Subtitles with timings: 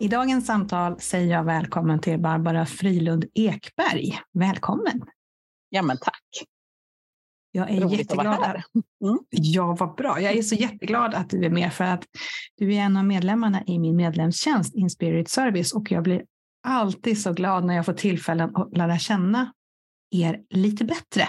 [0.00, 4.18] I dagens samtal säger jag välkommen till Barbara Frilund Ekberg.
[4.32, 5.02] Välkommen!
[5.68, 6.22] Ja, men tack.
[7.52, 8.26] Jag är Roligt jätteglad.
[8.26, 8.64] att vara här.
[9.04, 9.18] Mm.
[9.30, 10.20] Ja, vad bra.
[10.20, 12.04] Jag är så jätteglad att du är med för att
[12.56, 16.24] du är en av medlemmarna i min medlemstjänst In Spirit Service och jag blir
[16.62, 19.52] alltid så glad när jag får tillfällen att lära känna
[20.10, 21.28] er lite bättre.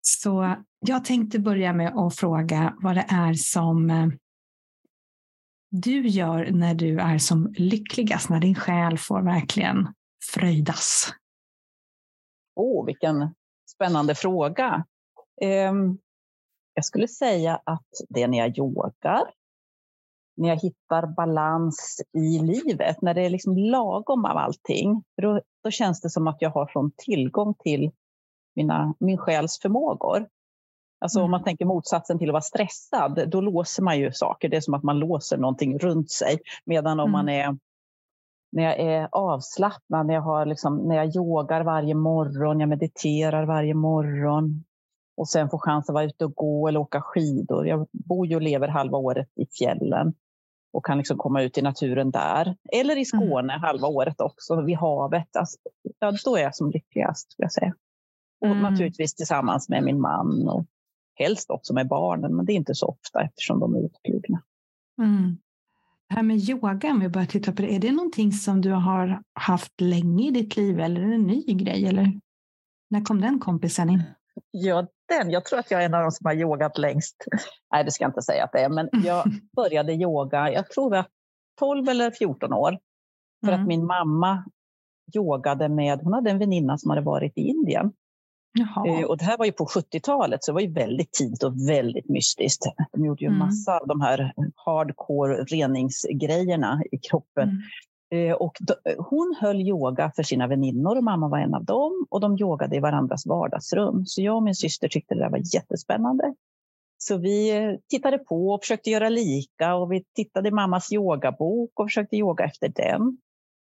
[0.00, 4.06] Så jag tänkte börja med att fråga vad det är som eh,
[5.82, 9.88] du gör när du är som lyckligast, när din själ får verkligen
[10.34, 11.08] fröjdas.
[12.54, 13.34] Åh, vilken
[13.70, 14.84] spännande fråga.
[15.70, 15.98] Um,
[16.74, 19.30] jag skulle säga att det är när jag yogar,
[20.36, 25.02] när jag hittar balans i livet, när det är liksom lagom av allting.
[25.22, 27.90] Då, då känns det som att jag har sån tillgång till
[28.56, 30.28] mina, min själs förmågor.
[31.04, 31.24] Alltså Mm.
[31.24, 34.48] om man tänker motsatsen till att vara stressad, då låser man ju saker.
[34.48, 36.38] Det är som att man låser någonting runt sig.
[36.64, 37.12] Medan om Mm.
[37.12, 37.58] man är
[38.52, 43.46] när jag är avslappnad, när jag, har liksom, när jag yogar varje morgon, jag mediterar
[43.46, 44.64] varje morgon
[45.16, 47.66] och sen får chans att vara ute och gå eller åka skidor.
[47.66, 50.14] Jag bor ju och lever halva året i fjällen
[50.72, 52.56] och kan liksom komma ut i naturen där.
[52.72, 55.36] Eller i Skåne halva året också, vid havet.
[55.36, 55.58] Alltså,
[55.98, 57.74] ja, då är jag som lyckligast, skulle jag säga.
[58.40, 58.62] Och Mm.
[58.62, 60.64] naturligtvis tillsammans med min man och
[61.14, 64.42] helst också med barnen, men det är inte så ofta eftersom de är utflugna.
[65.02, 65.38] Mm.
[66.08, 68.70] Det här med yoga, om vi börjar titta på det, är det någonting som du
[68.70, 71.86] har haft länge i ditt liv eller är det en ny grej?
[71.86, 72.20] Eller
[72.90, 74.02] när kom den kompisen in?
[74.50, 75.30] Ja, den.
[75.30, 77.24] Jag tror att jag är en av de som har yogat längst.
[77.72, 79.24] Nej, det ska jag inte säga att det är, men jag
[79.56, 81.06] började yoga, jag tror var
[81.58, 82.78] 12 eller 14 år.
[83.44, 83.60] För Mm.
[83.62, 84.44] att min mamma
[85.16, 87.92] yogade med, hon hade en väninna som hade varit i Indien.
[88.58, 88.88] Jaha.
[88.88, 91.68] Eh, Och det här var ju på 70-talet, så det var ju väldigt tidigt och
[91.68, 92.62] väldigt mystiskt.
[92.92, 93.38] De gjorde ju Mm.
[93.38, 97.48] massa av de här hardcore reningsgrejerna i kroppen.
[98.12, 98.30] Mm.
[98.30, 98.56] Eh, Och
[98.98, 102.06] hon höll yoga för sina väninnor och mamma var en av dem.
[102.10, 104.06] Och de yogade i varandras vardagsrum.
[104.06, 106.34] Så jag och min syster tyckte det där var jättespännande.
[106.98, 109.74] Så vi eh, tittade på och försökte göra lika.
[109.74, 113.18] Och vi tittade i mammas yogabok och försökte yoga efter den.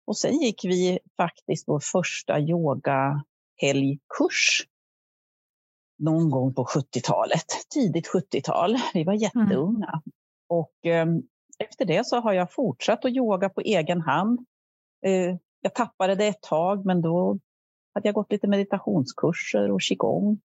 [0.07, 4.67] Och sen gick vi faktiskt vår första yogahelgkurs
[6.03, 8.77] någon gång på 70-talet, tidigt 70-tal.
[8.95, 10.03] Vi var jätteunga.
[10.49, 11.07] Och eh,
[11.59, 14.39] efter det så har jag fortsatt att yoga på egen hand.
[15.07, 17.39] Eh, jag tappade det ett tag, men då
[17.95, 20.41] hade jag gått lite meditationskurser och qigong.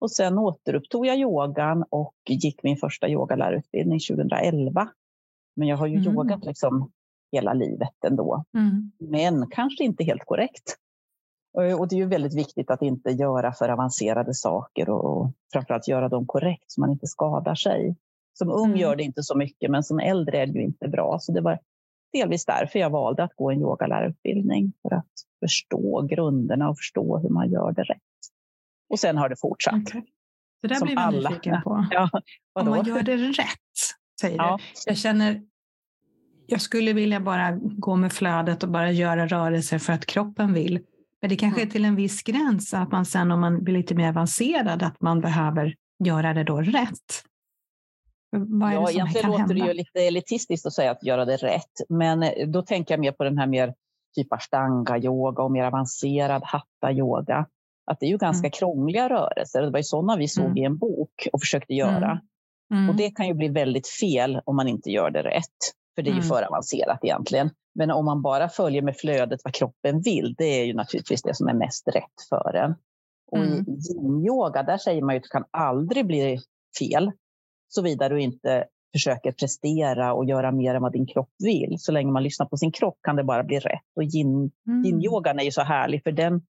[0.00, 4.88] Och sen återupptog jag yogan och gick min första yogalärarutbildning 2011.
[5.56, 6.14] Men jag har ju Mm.
[6.14, 6.90] yogat liksom
[7.32, 8.44] hela livet ändå.
[8.54, 8.92] Mm.
[8.98, 10.76] Men kanske inte helt korrekt.
[11.52, 16.08] Och det är ju väldigt viktigt att inte göra för avancerade saker och framförallt göra
[16.08, 17.96] dem korrekt så man inte skadar sig.
[18.38, 18.76] Som ung Mm.
[18.78, 21.18] gör det inte så mycket, men som äldre är det ju inte bra.
[21.20, 21.58] Så det var
[22.12, 24.72] delvis därför jag valde att gå en yogalärarutbildning.
[24.82, 25.06] För att
[25.44, 28.00] förstå grunderna och förstå hur man gör det rätt.
[28.90, 29.74] Och sen har det fortsatt.
[29.88, 30.04] Okej.
[30.62, 31.30] Det där Som blir alla.
[31.30, 31.86] nyfiken på.
[31.90, 32.10] Ja,
[32.52, 33.46] Om man gör det rätt,
[34.20, 34.58] säger Ja.
[34.58, 34.90] du.
[34.90, 35.42] Jag känner,
[36.46, 40.80] jag skulle vilja bara gå med flödet och bara göra rörelser för att kroppen vill.
[41.20, 41.72] Men det kanske är Mm.
[41.72, 45.20] till en viss gräns att man sen om man blir lite mer avancerad att man
[45.20, 47.24] behöver göra det då rätt.
[48.36, 49.54] Vad är Ja, egentligen låter hända?
[49.54, 51.72] det ju lite elitistiskt att säga att göra det rätt.
[51.88, 53.74] Men eh, då tänker jag mer på den här mer
[54.16, 57.46] typ ashtanga-yoga och mer avancerad hatta-yoga.
[57.86, 58.50] Att det är ju ganska Mm.
[58.52, 59.62] krångliga rörelser.
[59.62, 60.56] Det var ju sådana vi såg Mm.
[60.56, 62.20] i en bok och försökte göra.
[62.72, 62.88] Mm.
[62.90, 65.58] Och det kan ju bli väldigt fel om man inte gör det rätt.
[65.94, 66.28] För det är ju Mm.
[66.28, 67.50] för avancerat egentligen.
[67.74, 71.34] Men om man bara följer med flödet vad kroppen vill, det är ju naturligtvis det
[71.34, 72.74] som är mest rätt för en.
[73.32, 73.58] Och Mm.
[73.68, 76.38] i yin-yoga, där säger man ju att det kan aldrig bli
[76.78, 77.12] fel.
[77.68, 81.76] Såvida du inte försöker prestera och göra mer än vad din kropp vill.
[81.78, 83.82] Så länge man lyssnar på sin kropp kan det bara bli rätt.
[83.96, 84.84] Och yin, Mm.
[84.84, 86.42] yin-yogan är ju så härlig för den,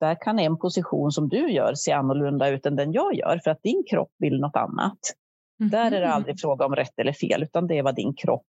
[0.00, 3.40] där kan en position som du gör se annorlunda ut än den jag gör.
[3.44, 4.98] För att din kropp vill något annat.
[5.58, 6.14] Där är det Mhm.
[6.14, 8.46] aldrig fråga om rätt eller fel, utan det är vad din kropp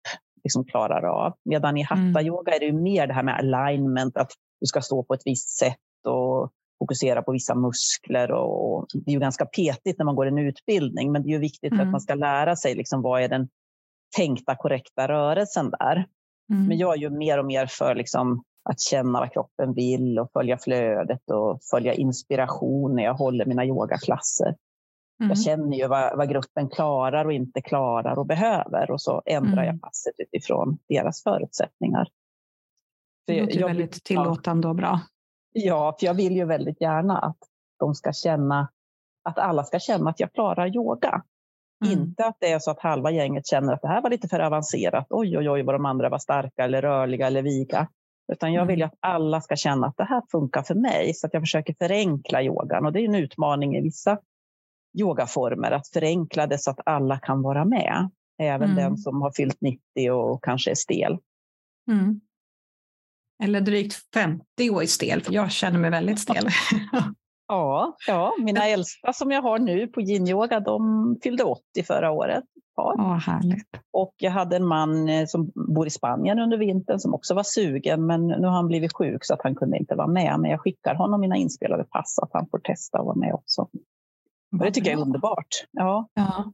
[0.44, 1.32] liksom klarar av.
[1.44, 2.14] Medan i Mm.
[2.14, 4.30] hatta-yoga är det ju mer det här med alignment, att
[4.60, 5.76] du ska stå på ett visst sätt
[6.08, 8.32] och fokusera på vissa muskler.
[8.32, 11.38] Och det är ju ganska petigt när man går en utbildning, men det är ju
[11.38, 11.88] viktigt för Mm.
[11.88, 13.48] att man ska lära sig liksom vad är den
[14.16, 16.06] tänkta korrekta rörelsen där.
[16.52, 16.66] Mm.
[16.66, 20.30] Men jag är ju mer och mer för liksom att känna vad kroppen vill och
[20.32, 24.56] följa flödet och följa inspiration när jag håller mina yogaklasser.
[25.22, 25.28] Mm.
[25.28, 29.62] Jag känner ju vad, vad, gruppen klarar och inte klarar och behöver och så ändrar
[29.62, 29.66] mm.
[29.66, 32.08] jag passet utifrån deras förutsättningar.
[33.26, 35.00] det låter jag, väldigt tillåtande och bra.
[35.52, 37.38] Ja, för jag vill ju väldigt gärna att
[37.78, 38.68] de ska känna
[39.22, 41.22] att alla ska känna att jag klarar yoga.
[41.84, 41.98] Mm.
[41.98, 44.40] Inte att det är så att halva gänget känner att det här var lite för
[44.40, 45.06] avancerat.
[45.10, 47.88] Oj, oj, oj, vad de andra var starka eller rörliga eller viga.
[48.32, 48.92] Utan jag vill ju mm.
[48.92, 51.14] att alla ska känna att det här funkar för mig.
[51.14, 52.86] Så att jag försöker förenkla yogan.
[52.86, 54.18] Och det är en utmaning i vissa
[55.00, 58.10] yogaformer att förenkla det så att alla kan vara med.
[58.38, 58.76] Även mm.
[58.76, 61.18] den som har fyllt 90 och kanske är stel.
[61.90, 62.20] Mm.
[63.42, 66.48] Eller drygt 50 och är stel, för jag känner mig väldigt stel.
[67.48, 72.44] Ja, ja, mina äldsta som jag har nu på yin-yoga, de fyllde 80 förra året.
[72.76, 73.68] Åh, härligt.
[73.90, 77.42] Och jag hade en man eh, som bor i Spanien under vintern som också var
[77.42, 80.40] sugen, men nu har han blivit sjuk så att han kunde inte vara med.
[80.40, 83.34] Men jag skickar honom mina inspelade pass så att han får testa att vara med
[83.34, 83.68] också.
[84.52, 85.66] Och det tycker jag är underbart.
[85.70, 86.08] Ja.
[86.14, 86.52] ja.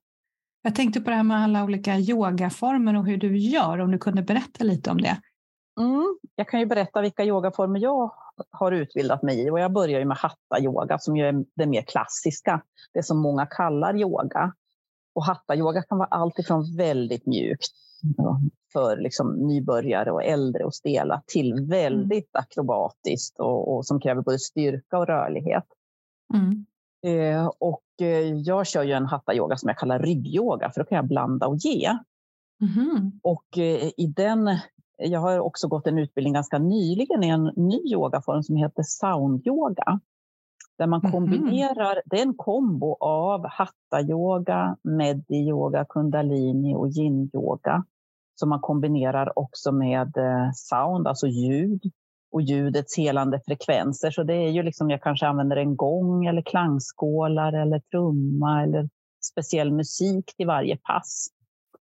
[0.63, 3.99] Jag tänkte på det här med alla olika yogaformer och hur du gör, om du
[3.99, 5.21] kunde berätta lite om det.
[5.81, 8.13] Mm, jag kan ju berätta vilka yogaformer jag
[8.51, 9.51] har utbildat mig i.
[9.51, 12.63] Och jag börjar med hatta-yoga som är det mer klassiska,
[12.95, 14.53] det som många kallar yoga.
[15.15, 17.73] Och hatta-yoga kan vara allt ifrån väldigt mjukt
[18.73, 22.43] för liksom nybörjare och äldre och stela till väldigt mm.
[22.43, 25.65] akrobatiskt och, och, som kräver både styrka och rörlighet.
[26.35, 26.67] Mm.
[27.03, 30.97] Eh, och eh, jag kör ju en hatta-yoga som jag kallar ryggyoga för då kan
[30.97, 31.89] jag blanda och ge.
[32.61, 33.13] Mm.
[33.23, 34.59] Och eh, i den
[34.97, 40.01] jag har också gått en utbildning ganska nyligen i en ny yogaform som heter soundyoga.
[40.79, 41.13] Där man mhm.
[41.13, 42.03] kombinerar, mm.
[42.07, 47.85] det är en kombo av hatta-yoga, meddi-yoga, kundalini och yin-yoga.
[48.35, 50.13] Som man kombinerar också med
[50.55, 51.83] sound, alltså ljud
[52.33, 54.11] och ljudets helande frekvenser.
[54.11, 58.89] Så det är ju liksom, jag kanske använder en gång eller klangskålar eller trumma eller
[59.31, 61.29] speciell musik till varje pass.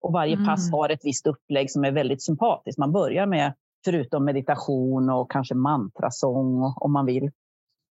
[0.01, 0.47] Och varje mm.
[0.47, 2.79] pass har ett visst upplägg som är väldigt sympatiskt.
[2.79, 3.55] Man börjar med,
[3.85, 7.31] förutom meditation och kanske mantrasång om man vill,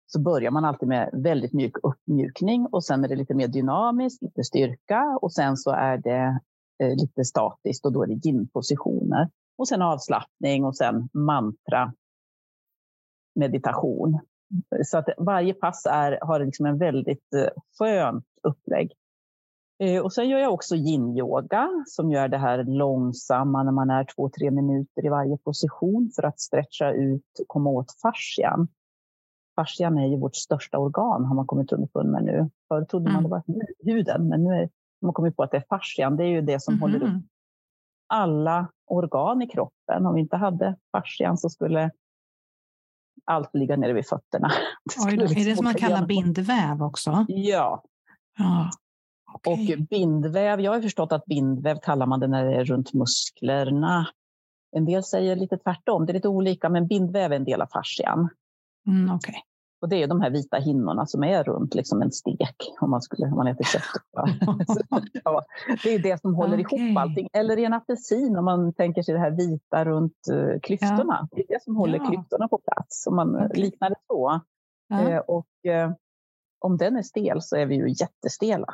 [0.07, 4.21] så börjar man alltid med väldigt mjuk uppmjukning och sen är det lite mer dynamiskt,
[4.21, 6.39] lite styrka och sen så är det
[6.83, 9.30] eh, lite statiskt och då är det yin-positioner.
[9.57, 11.94] Och sen avslappning och sen mantra,
[13.36, 14.19] meditation.
[14.86, 17.48] Så att varje pass är, har liksom en väldigt eh,
[17.80, 18.92] skönt upplägg.
[19.80, 24.04] Eh, och sen gör jag också yin-yoga som gör det här långsamma när man är
[24.16, 28.68] två, tre minuter i varje position för att stretcha ut och komma åt fascian.
[29.56, 32.50] Fascian är ju vårt största organ har man kommit underfund med nu.
[32.68, 33.13] Förr trodde mm.
[33.13, 33.44] man det var
[33.83, 34.69] huden, men nu har
[35.01, 36.18] man kommit på att det är fascian.
[36.18, 36.81] Det är ju det som mm.
[36.81, 37.24] håller upp
[38.12, 40.06] alla organ i kroppen.
[40.06, 41.92] Om vi inte hade fascian så skulle
[43.25, 44.51] allt ligga nere vid fötterna.
[44.83, 47.25] Det Oj, är det liksom som man kallar bindväv också?
[47.27, 47.83] Ja.
[48.38, 48.69] ja.
[49.33, 49.75] Okay.
[49.75, 54.07] Och bindväv, jag har förstått att bindväv kallar man det när det är runt musklerna.
[54.75, 57.68] En del säger lite tvärtom, det är lite olika, men bindväv är en del av
[57.68, 58.29] fascian.
[58.88, 59.35] Mm, okay.
[59.81, 63.01] Och det är de här vita hinnorna som är runt liksom en stek, om man,
[63.01, 63.83] skulle, om man äter kött.
[65.24, 65.44] ja,
[65.83, 66.80] det är det som håller okay.
[66.80, 67.30] ihop allting.
[67.33, 71.28] Eller i en apelsin, om man tänker sig det här vita runt uh, klyftorna.
[71.31, 71.36] Ja.
[71.36, 72.06] Det är det som håller ja.
[72.06, 73.61] klyftorna på plats, om man okay.
[73.61, 74.42] liknar det så.
[74.88, 75.09] Ja.
[75.09, 75.92] Eh, och eh,
[76.59, 78.73] om den är stel så är vi ju jättestela.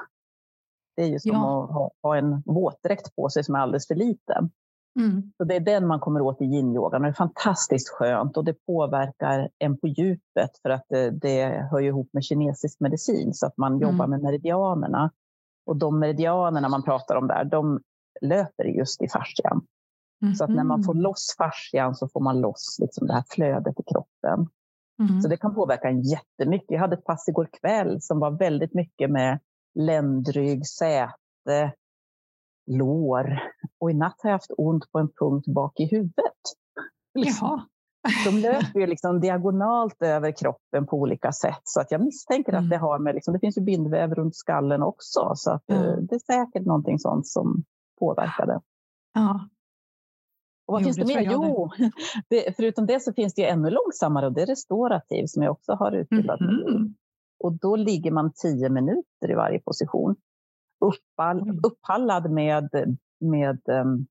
[0.95, 3.95] Det är ju som att ha, ha, en våtdräkt på sig som är alldeles för
[3.95, 4.49] liten.
[4.97, 5.31] Mm.
[5.37, 7.01] Så det är den man kommer åt i yin-yogan.
[7.01, 11.81] Det är fantastiskt skönt och det påverkar en på djupet för att det, det hör
[11.81, 13.81] ihop med kinesisk medicin så att man mm.
[13.81, 15.11] jobbar med meridianerna.
[15.65, 17.79] Och de meridianerna man pratar om där, de
[18.21, 19.65] löper just i fascian.
[20.21, 20.35] Mm.
[20.35, 21.03] Så att när man får mm.
[21.03, 24.47] loss fascian så får man loss liksom det här flödet i kroppen.
[24.99, 25.21] Mm.
[25.21, 26.71] Så det kan påverka en jättemycket.
[26.71, 29.39] Jag hade ett pass igår kväll som var väldigt mycket med
[29.75, 31.73] ländrygg, säte,
[32.67, 33.39] lår.
[33.79, 36.41] Och i natt har jag haft ont på en punkt bak i huvudet.
[37.13, 37.65] Jaha.
[38.25, 41.61] De löper ju liksom diagonalt över kroppen på olika sätt.
[41.63, 42.63] Så att jag misstänker mm.
[42.63, 45.31] att det har med, liksom, det finns ju bindväv runt skallen också.
[45.35, 46.05] Så att, mm.
[46.05, 47.63] det är säkert någonting sånt som
[47.99, 48.61] påverkade.
[49.13, 49.49] Ja.
[50.67, 51.31] Och vad jo, finns det mer?
[51.31, 51.69] Jo,
[52.29, 55.51] det, förutom det så finns det ju ännu långsammare och det är restaurativ som jag
[55.51, 56.85] också har utbildat mig mm.
[56.85, 56.93] i.
[57.39, 60.15] Och då ligger man tio minuter i varje position.
[60.79, 64.07] Uppall, upphallad med, med um,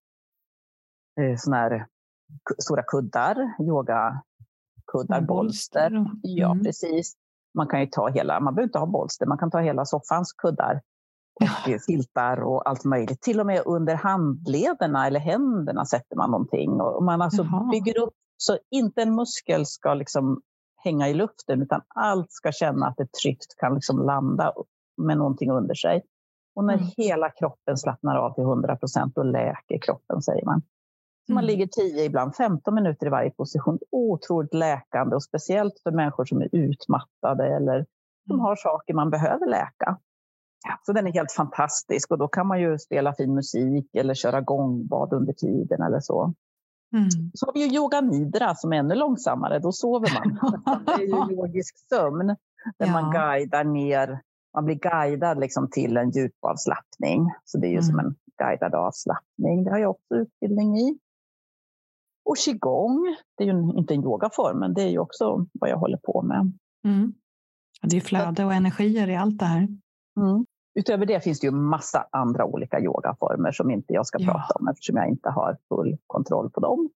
[1.39, 1.87] såna här
[2.59, 5.87] stora kuddar, yogakuddar, bolster.
[5.87, 6.21] Mm.
[6.23, 7.17] Ja, precis.
[7.55, 10.33] Man kan ju ta hela, man behöver inte ha bolster, man kan ta hela soffans
[10.33, 10.83] kuddar.
[11.41, 13.21] och filtar och allt möjligt.
[13.21, 16.71] Till och med under handlederna eller händerna sätter man någonting.
[16.81, 20.43] Och man alltså bygger upp så inte en muskel ska liksom
[20.77, 24.53] hänga i luften utan allt ska känna att det tryggt kan liksom landa
[24.97, 26.03] med någonting under sig.
[26.57, 26.87] Och när mm.
[26.97, 30.63] hela kroppen slappnar av till 100 procent, då läker kroppen, säger man.
[31.27, 31.47] Så man mm.
[31.47, 33.79] ligger 10, ibland 15 minuter i varje position.
[33.91, 37.87] Otroligt läkande och speciellt för människor som är utmattade eller
[38.27, 38.45] som mm.
[38.45, 39.99] har saker man behöver läka.
[40.83, 44.41] Så den är helt fantastisk och då kan man ju spela fin musik eller köra
[44.41, 46.35] gångbad under tiden eller så.
[46.93, 47.09] Mm.
[47.35, 50.39] Så har vi ju yoga nidra som är ännu långsammare, då sover man.
[50.87, 52.27] det är ju yogisk sömn
[52.79, 52.93] där ja.
[52.93, 54.21] man guidar ner,
[54.57, 57.31] man blir guidad liksom till en djupavslappning.
[57.45, 57.85] Så det är ju mm.
[57.85, 59.65] som en guidad avslappning.
[59.65, 60.99] Det har jag också utbildning i.
[62.25, 65.77] Och qigong, det är ju inte en yogaform, men det är ju också vad jag
[65.77, 66.53] håller på med.
[66.85, 67.15] Mm.
[67.83, 69.69] Det är flöde och energier i allt det här.
[70.21, 70.47] Mm.
[70.79, 74.33] Utöver det finns det ju massa andra olika yogaformer som inte jag ska ja.
[74.33, 76.91] prata om eftersom jag inte har full kontroll på dem.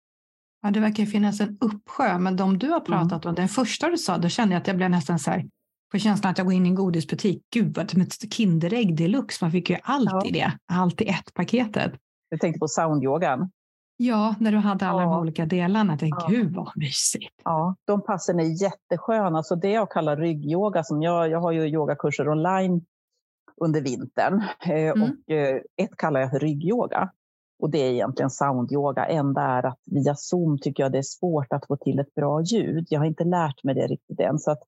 [0.62, 3.30] Ja, det verkar finnas en uppsjö, men de du har pratat mm.
[3.30, 5.50] om, den första du sa, då kände jag att jag blev nästan så här,
[5.91, 7.44] på känslan att jag går in i en godisbutik.
[7.53, 9.46] Gud, vad som ett Kinderägg deluxe.
[9.46, 10.25] Man fick ju allt ja.
[10.25, 11.91] i det, allt i ett paketet.
[12.29, 13.51] Du tänkte på soundyogan?
[13.98, 15.10] Ja, när du hade alla ja.
[15.10, 15.94] de olika delarna.
[15.94, 16.29] Jag tänkte, ja.
[16.29, 17.41] Gud vad mysigt.
[17.44, 19.44] Ja, de passen är jättesköna.
[19.44, 22.86] Så det jag kallar ryggyoga, som jag, jag har ju yogakurser online
[23.62, 24.44] under vintern.
[24.60, 25.03] Eh, mm.
[25.03, 27.12] Och eh, ett kallar jag för ryggyoga.
[27.60, 29.06] Och det är egentligen soundyoga.
[29.06, 32.41] Enda är att via Zoom tycker jag det är svårt att få till ett bra
[32.41, 32.88] ljud.
[32.89, 34.39] Jag har inte lärt mig det riktigt än.
[34.39, 34.60] Så att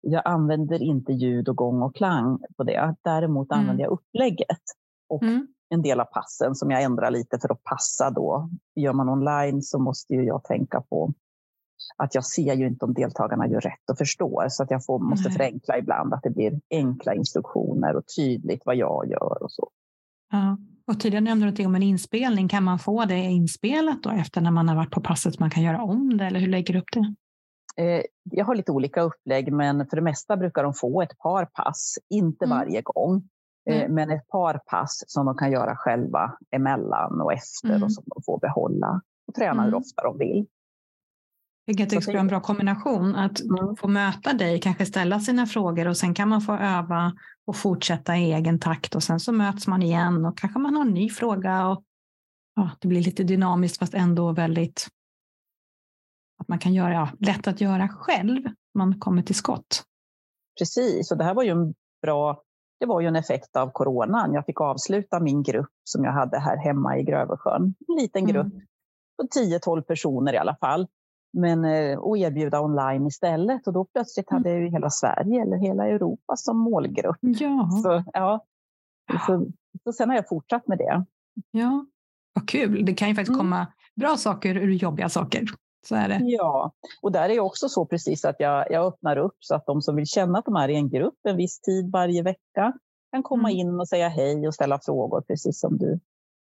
[0.00, 2.94] jag använder inte ljud och gång och klang på det.
[3.02, 3.60] Däremot mm.
[3.60, 4.62] använder jag upplägget.
[5.08, 5.46] Och mm.
[5.68, 8.50] en del av passen som jag ändrar lite för att passa då.
[8.76, 11.14] Gör man online så måste ju jag tänka på
[11.96, 14.46] att jag ser ju inte om deltagarna gör rätt och förstår.
[14.48, 18.76] Så att jag får, måste förenkla ibland, att det blir enkla instruktioner och tydligt vad
[18.76, 19.70] jag gör och så.
[20.32, 20.58] Ja.
[20.86, 22.48] Och tidigare nämnde du om en inspelning.
[22.48, 25.38] Kan man få det inspelat då efter när man har varit på passet?
[25.38, 27.14] Man kan göra om det eller hur lägger du upp det?
[27.78, 31.44] Eh, jag har lite olika upplägg, men för det mesta brukar de få ett par
[31.44, 32.58] pass, inte mm.
[32.58, 33.28] varje gång.
[33.70, 33.94] Mm.
[33.94, 37.82] Men ett par pass som de kan göra själva emellan och efter mm.
[37.82, 39.80] och som de får behålla och träna hur mm.
[39.80, 40.46] ofta de vill.
[41.66, 43.76] Vilket jag tycker är en bra kombination, att mm.
[43.76, 47.12] få möta dig, kanske ställa sina frågor och sen kan man få öva
[47.46, 50.82] och fortsätta i egen takt och sen så möts man igen och kanske man har
[50.82, 51.84] en ny fråga och
[52.56, 54.88] ja, det blir lite dynamiskt fast ändå väldigt
[56.48, 58.42] att man kan göra, ja, lätt att göra själv,
[58.74, 59.84] man kommer till skott.
[60.58, 62.42] Precis, och det här var ju en bra,
[62.80, 64.34] det var ju en effekt av coronan.
[64.34, 67.74] Jag fick avsluta min grupp som jag hade här hemma i Grövelsjön.
[67.88, 68.32] En liten mm.
[68.32, 68.66] grupp mm.
[69.16, 70.86] på 10-12 personer i alla fall
[71.32, 73.66] men, eh, och erbjuda online istället.
[73.66, 77.16] Och då plötsligt hade jag ju hela Sverige eller hela Europa som målgrupp.
[77.20, 77.70] Ja.
[77.82, 78.44] Så, ja.
[79.26, 79.46] Så,
[79.84, 81.04] så sen har jag fortsatt med det.
[81.50, 81.86] Ja,
[82.32, 82.84] vad kul.
[82.84, 83.38] Det kan ju faktiskt mm.
[83.38, 85.44] komma bra saker ur jobbiga saker.
[85.88, 86.20] Så är det.
[86.22, 89.82] Ja, och där är också så precis att jag, jag öppnar upp så att de
[89.82, 92.72] som vill känna att de är i en grupp en viss tid varje vecka
[93.12, 93.60] kan komma mm.
[93.60, 96.00] in och säga hej och ställa frågor, precis som du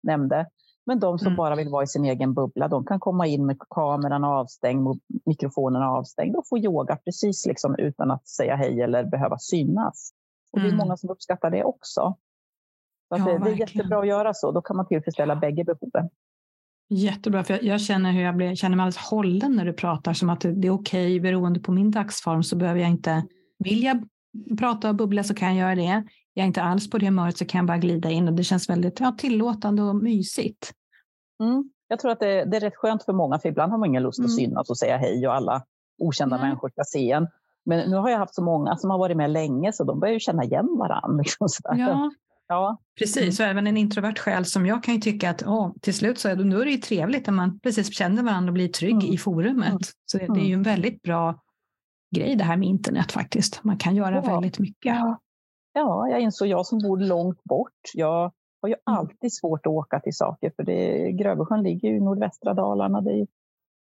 [0.02, 0.46] nämnde.
[0.86, 1.36] Men de som mm.
[1.36, 5.82] bara vill vara i sin egen bubbla, de kan komma in med kameran avstängd, mikrofonen
[5.82, 10.12] avstängd och få yoga precis liksom utan att säga hej eller behöva synas.
[10.52, 10.68] Och mm.
[10.68, 10.86] Det är mm.
[10.86, 12.16] många som uppskattar det också.
[13.08, 16.08] Så ja, det, är jättebra att göra så, då kan man tillfredsställa bägge behoven.
[16.92, 20.12] Jättebra, för jag, jag känner hur jag blir, känner mig alldeles hållen när du pratar,
[20.12, 23.26] som att det, det är okej, okay, beroende på min dagsform så behöver jag inte,
[23.58, 24.08] vill jag
[24.58, 26.04] prata och bubbla så kan jag göra det.
[26.34, 28.44] Jag är inte alls på det humöret så kan jag bara glida in och det
[28.44, 30.72] känns väldigt ja, tillåtande och mysigt.
[31.42, 31.70] Mm.
[31.88, 34.02] Jag tror att det, det, är rätt skönt för många, för ibland har man ingen
[34.02, 34.26] lust mm.
[34.26, 35.62] att synas och säga hej och alla
[35.98, 36.48] okända mm.
[36.48, 37.28] människor ska se en.
[37.64, 40.14] Men nu har jag haft så många som har varit med länge så de börjar
[40.14, 41.18] ju känna igen varandra.
[41.22, 42.10] Liksom ja.
[42.50, 43.40] Ja, precis.
[43.40, 46.28] Och även en introvert själ som jag kan ju tycka att åh, till slut så
[46.28, 49.04] är det, nu är det ju trevligt när man precis känner varandra och blir trygg
[49.04, 49.14] mm.
[49.14, 49.68] i forumet.
[49.68, 49.80] Mm.
[50.06, 51.42] Så det, det, är ju en väldigt bra
[52.16, 53.64] grej det här med internet faktiskt.
[53.64, 54.20] Man kan göra ja.
[54.20, 54.96] väldigt mycket.
[55.72, 57.80] Ja, jag insåg jag som bor långt bort.
[57.94, 58.98] Jag har ju mm.
[58.98, 63.00] alltid svårt att åka till saker för det, Grövelsjön ligger ju i nordvästra Dalarna.
[63.00, 63.26] Det är,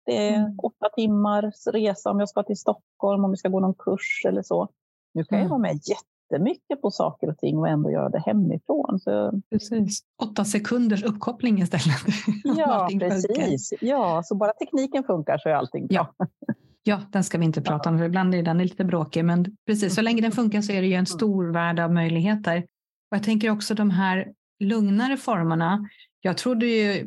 [0.07, 0.59] det är mm.
[0.59, 4.43] åtta timmars resa om jag ska till Stockholm, om vi ska gå någon kurs eller
[4.43, 4.69] så.
[5.15, 5.45] Nu kan mm.
[5.45, 5.81] jag vara med
[6.31, 8.99] jättemycket på saker och ting och ändå göra det hemifrån.
[9.01, 9.41] Så...
[9.51, 10.01] Precis.
[10.23, 11.97] Åtta sekunders uppkoppling istället.
[12.57, 13.73] Ja, precis.
[13.81, 16.15] Ja, så bara tekniken funkar så är allting bra.
[16.19, 16.27] Ja.
[16.89, 19.25] Ja, den ska vi inte prata om, för ibland är den lite bråkig.
[19.25, 21.07] Men precis, så länge den funkar så är det ju en mm.
[21.07, 22.59] stor värld av möjligheter.
[23.11, 25.89] Och jag tänker också de här lugnare formerna.
[26.21, 27.07] Jag trodde ju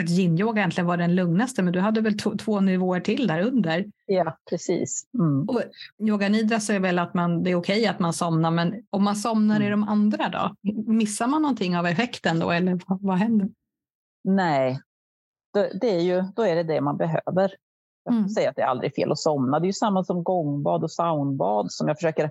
[0.00, 3.84] att yin-yoga egentligen var den lugnaste, men du hade väl två nivåer till där under?
[4.06, 5.06] Ja, precis.
[5.14, 5.48] Mm.
[5.48, 5.62] Och
[5.98, 9.04] yoga nidra så är väl att man, det är okej att man somnar, men om
[9.04, 9.68] man somnar mm.
[9.68, 10.72] i de andra då?
[10.92, 13.48] Missar man någonting av effekten då, eller vad, vad händer?
[14.24, 14.80] Nej,
[15.80, 17.54] det är ju, då är det det man behöver.
[18.04, 18.28] Jag mm.
[18.28, 19.60] säger att det är aldrig fel att somna.
[19.60, 22.30] Det är ju samma som gångbad och saunbad som jag försöker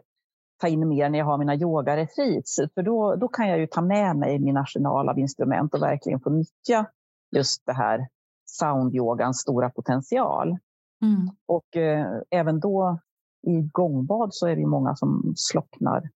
[0.62, 2.60] ta in mer när jag har mina yogaretreats.
[2.76, 6.20] För då, då kan jag ju ta med mig min arsenal av instrument och verkligen
[6.20, 6.86] få nyttja
[7.32, 8.08] just det här
[8.46, 10.58] soundyogans stora potential.
[11.02, 11.30] Mm.
[11.48, 13.00] Och eh, även då
[13.48, 16.10] i gångbad så är det många som slocknar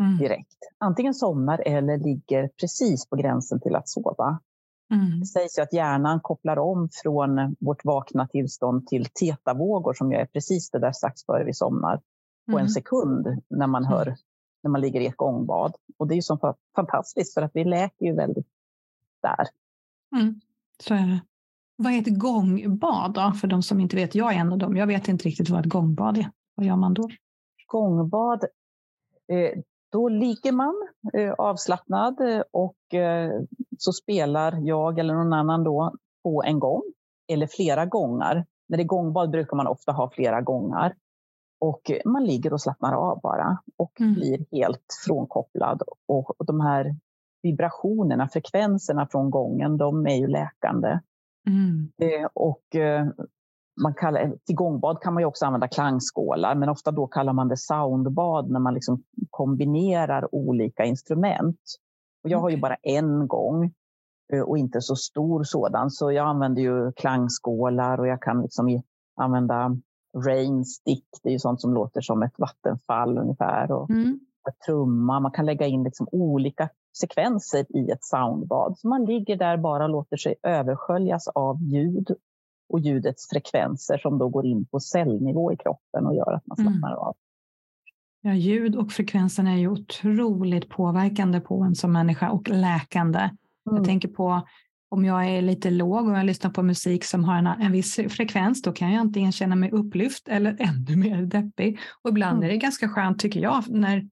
[0.00, 0.18] mm.
[0.18, 0.58] direkt.
[0.78, 4.40] Antingen somnar eller ligger precis på gränsen till att sova.
[4.92, 5.20] Mm.
[5.20, 10.26] Det sägs ju att hjärnan kopplar om från vårt vakna tillstånd till tetavågor som är
[10.26, 12.00] precis det där strax före vi somnar
[12.46, 12.68] på en mm.
[12.68, 14.16] sekund när man hör
[14.62, 15.74] när man ligger i ett gångbad.
[15.98, 18.46] Och det är ju så fantastiskt för att vi läker ju väldigt
[19.22, 19.48] där.
[20.14, 20.40] Mm,
[20.82, 21.20] så är det.
[21.76, 23.32] Vad är ett gångbad då?
[23.32, 24.76] För de som inte vet, jag är en av dem.
[24.76, 26.30] Jag vet inte riktigt vad ett gångbad är.
[26.54, 27.08] Vad gör man då?
[27.66, 28.44] Gångbad,
[29.28, 29.60] eh,
[29.92, 30.74] då ligger man
[31.14, 32.16] eh, avslappnad
[32.50, 33.30] och eh,
[33.78, 36.82] så spelar jag eller någon annan då på en gång
[37.28, 38.46] eller flera gånger.
[38.68, 40.94] När det är gångbad brukar man ofta ha flera gånger.
[41.60, 44.14] Och man ligger och slappnar av bara och mm.
[44.14, 45.82] blir helt frånkopplad.
[46.06, 46.96] Och de här
[47.44, 50.98] vibrationerna, frekvenserna från gången, de är ju läkande.
[51.46, 51.92] Mm.
[51.98, 53.06] Eh, och eh,
[53.82, 57.48] man kallar, till gångbad kan man ju också använda klangskålar, men ofta då kallar man
[57.48, 61.60] det soundbad när man liksom kombinerar olika instrument.
[62.24, 63.72] Och jag har ju bara en gång
[64.32, 68.82] eh, och inte så stor sådan, så jag använder ju klangskålar och jag kan liksom
[69.16, 69.76] använda
[70.26, 73.72] rain stick, det är ju sånt som låter som ett vattenfall ungefär.
[73.72, 74.20] Och mm.
[74.66, 78.78] trumma, man kan lägga in liksom olika sekvenser i ett soundbad.
[78.78, 82.14] Så man ligger där bara och låter sig översköljas av ljud
[82.68, 86.58] och ljudets frekvenser som då går in på cellnivå i kroppen och gör att man
[86.58, 86.72] mm.
[86.72, 86.98] slappnar mm.
[86.98, 87.14] av.
[88.20, 93.18] Ja, ljud och frekvensen är ju otroligt påverkande på en som människa och läkande.
[93.18, 93.36] Mm.
[93.64, 94.42] Jag tänker på
[94.88, 97.94] om jag är lite låg och jag lyssnar på musik som har en, en viss
[97.94, 101.78] frekvens, då kan jag antingen känna mig upplyft eller ännu mer deppig.
[102.02, 102.44] Och ibland mm.
[102.44, 104.08] är det ganska skönt, tycker jag, när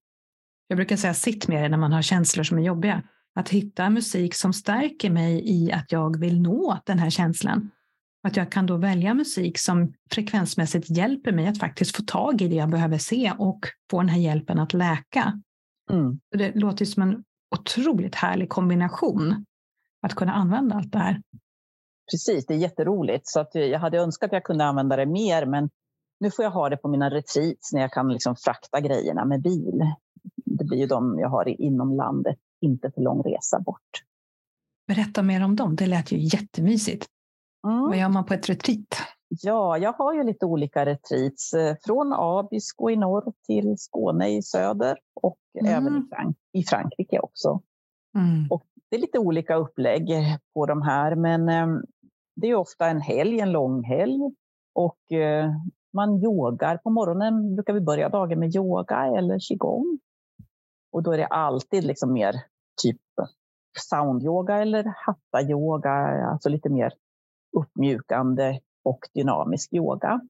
[0.72, 3.02] jag brukar säga sitt med det när man har känslor som är jobbiga,
[3.35, 7.70] att hitta musik som stärker mig i att jag vill nå den här känslan.
[8.22, 12.48] Att jag kan då välja musik som frekvensmässigt hjälper mig att faktiskt få tag i
[12.48, 15.40] det jag behöver se och få den här hjälpen att läka.
[15.90, 16.20] Mm.
[16.30, 17.24] Det låter som en
[17.56, 19.44] otroligt härlig kombination
[20.02, 21.22] att kunna använda allt det här.
[22.12, 23.26] Precis, det är jätteroligt.
[23.28, 25.70] Så att jag hade önskat att jag kunde använda det mer, men
[26.20, 29.42] nu får jag ha det på mina retreats när jag kan liksom frakta grejerna med
[29.42, 29.94] bil.
[30.58, 34.02] Det blir ju de jag har inom landet, inte för lång resa bort.
[34.86, 37.06] Berätta mer om dem, det lät ju jättemysigt.
[37.66, 37.80] Mm.
[37.80, 38.86] Vad gör man på ett retreat?
[39.28, 41.54] Ja, jag har ju lite olika retreats.
[41.54, 45.72] Eh, från Abisko i norr till Skåne i söder och mm.
[45.72, 47.60] även i, Frank i Frankrike också.
[48.18, 48.46] Mm.
[48.50, 50.10] Och det är lite olika upplägg
[50.54, 51.66] på de här, men eh,
[52.36, 54.20] det är ofta en helg, en lång helg.
[54.74, 55.50] Och eh,
[55.92, 56.76] man yogar.
[56.76, 59.98] På morgonen brukar vi börja dagen med yoga eller qigong.
[60.92, 62.35] Och då är det alltid liksom mer
[62.83, 63.00] typ
[63.78, 65.90] soundyoga eller hatta-yoga,
[66.31, 66.92] alltså lite mer
[67.57, 70.20] uppmjukande och dynamisk yoga.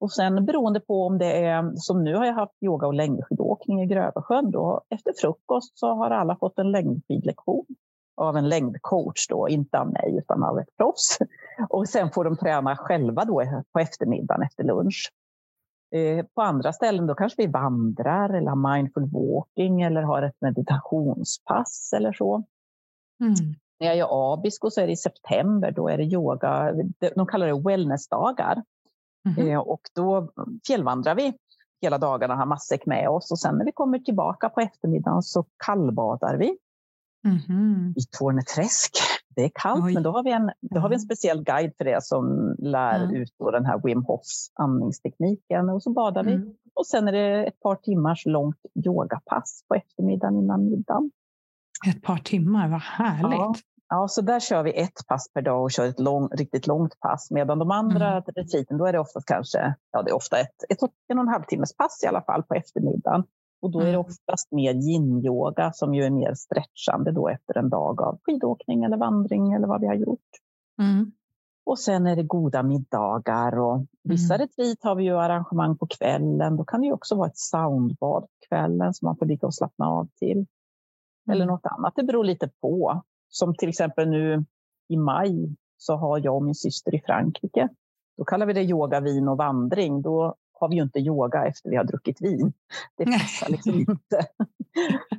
[0.00, 3.82] Och sen beroende på om det är, som nu har jag haft yoga och längdskidåkning
[3.82, 7.66] i Grövelsjön, då efter frukost så har alla fått en längdskidlektion
[8.16, 11.18] av en längdcoach då, inte av mig utan av ett proffs.
[11.68, 15.12] Och sen får de träna själva då på eftermiddagen efter lunch.
[15.92, 20.40] Eh, på andra ställen då kanske vi vandrar eller har mindful walking eller har ett
[20.40, 22.44] meditationspass eller så.
[23.20, 23.34] Mm.
[23.80, 26.72] När jag gör Abisko så är det i september, då är det yoga,
[27.16, 28.62] de kallar det wellnessdagar.
[29.38, 29.60] Mm.
[29.60, 30.32] Och då
[30.66, 31.34] fjällvandrar vi
[31.82, 35.46] hela dagarna, har matsäck med oss och sen när vi kommer tillbaka på eftermiddagen så
[35.66, 36.56] kallbadar vi
[37.24, 37.94] mm.
[37.96, 38.96] i Torneträsk.
[39.36, 39.94] Det är kallt, Oj.
[39.94, 43.04] men då har, vi en, då har vi en speciell guide för det som lär
[43.04, 43.16] mm.
[43.16, 45.68] ut den här Wim Hofs andningstekniken.
[45.68, 46.32] Och så badar vi.
[46.32, 46.54] Mm.
[46.74, 51.10] Och sen är det ett par timmars långt yogapass på eftermiddagen innan middagen.
[51.88, 53.38] Ett par timmar, vad härligt.
[53.38, 53.54] Ja.
[53.92, 57.00] Ja, så där kör vi ett pass per dag och kör ett lång, riktigt långt
[57.00, 57.30] pass.
[57.30, 58.22] Medan de andra mm.
[58.36, 61.28] retreaten, då är det oftast kanske, ja det är ofta ett, ett en och en
[61.28, 63.24] halv timmes pass i alla fall på eftermiddagen.
[63.62, 64.00] Och då är det mm.
[64.00, 68.96] oftast mer yin-yoga som ju är mer stretchande då efter en dag av skidåkning eller
[68.96, 70.28] vandring eller vad vi har gjort.
[70.78, 71.12] Mm.
[71.64, 74.46] Och sen är det goda middagar och vissa mm.
[74.46, 76.56] retreat har vi ju arrangemang på kvällen.
[76.56, 79.54] Då kan det ju också vara ett soundbad på kvällen som man får ligga och
[79.54, 80.36] slappna av till.
[80.36, 80.46] Mm.
[81.30, 81.92] Eller något annat.
[81.96, 83.02] Det beror lite på.
[83.28, 84.44] Som till exempel nu
[84.88, 87.68] i maj så har jag och min syster i Frankrike.
[88.16, 90.02] Då kallar vi det yoga, vin och vandring.
[90.02, 92.52] Då har vi ju inte yoga efter vi har druckit vin.
[92.96, 94.26] Det passar liksom inte.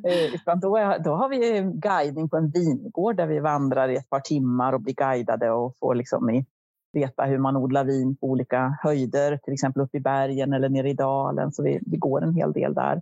[0.04, 3.96] Eh, utan då, är, då har vi guidning på en vingård där vi vandrar i
[3.96, 6.46] ett par timmar och blir guidade och får liksom i,
[6.94, 10.90] veta hur man odlar vin på olika höjder, till exempel uppe i bergen eller nere
[10.90, 11.52] i dalen.
[11.52, 13.02] Så vi, vi går en hel del där.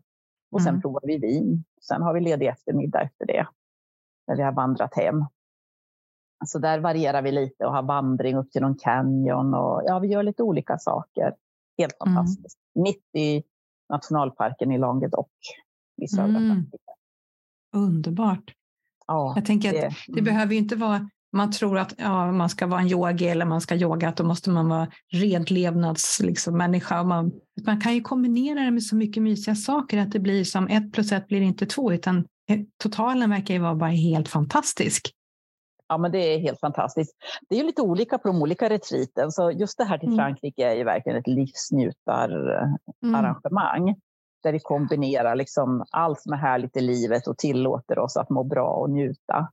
[0.52, 0.82] Och sen mm.
[0.82, 1.63] provar vi vin.
[1.82, 3.47] Sen har vi ledig eftermiddag efter det,
[4.28, 5.25] när vi har vandrat hem.
[6.45, 9.54] Så där varierar vi lite och har vandring upp till någon canyon.
[9.54, 11.36] Och, ja, vi gör lite olika saker.
[11.80, 12.15] Helt mm.
[12.15, 12.58] fantastiskt.
[12.76, 12.84] Mm.
[12.84, 13.44] Mitt i
[13.89, 15.28] nationalparken i Languedoc
[16.02, 16.50] i södra mm.
[16.50, 16.84] Frankrike.
[17.76, 18.54] Underbart.
[19.08, 20.26] Ja, Jag tänker det, att det mm.
[20.26, 23.62] behöver ju inte vara man tror att ja, man ska vara en yogi eller man
[23.62, 26.26] ska yoga, att då måste man vara redlevnadsmänniska.
[26.26, 27.32] Liksom, man,
[27.65, 30.94] man kan ju kombinera det med så mycket mysiga saker att det blir som ett
[30.94, 32.26] plus ett blir inte två, utan
[32.84, 35.12] totalen verkar ju vara bara helt fantastisk.
[35.89, 37.15] Ja, men det är helt fantastiskt.
[37.49, 40.17] Det är ju lite olika på de olika retriten, så just det här till mm.
[40.17, 43.89] Frankrike är ju verkligen ett livsnjutararrangemang.
[43.89, 43.99] Mm.
[44.43, 48.43] Där vi kombinerar liksom allt som är härligt i livet och tillåter oss att må
[48.43, 49.49] bra och njuta.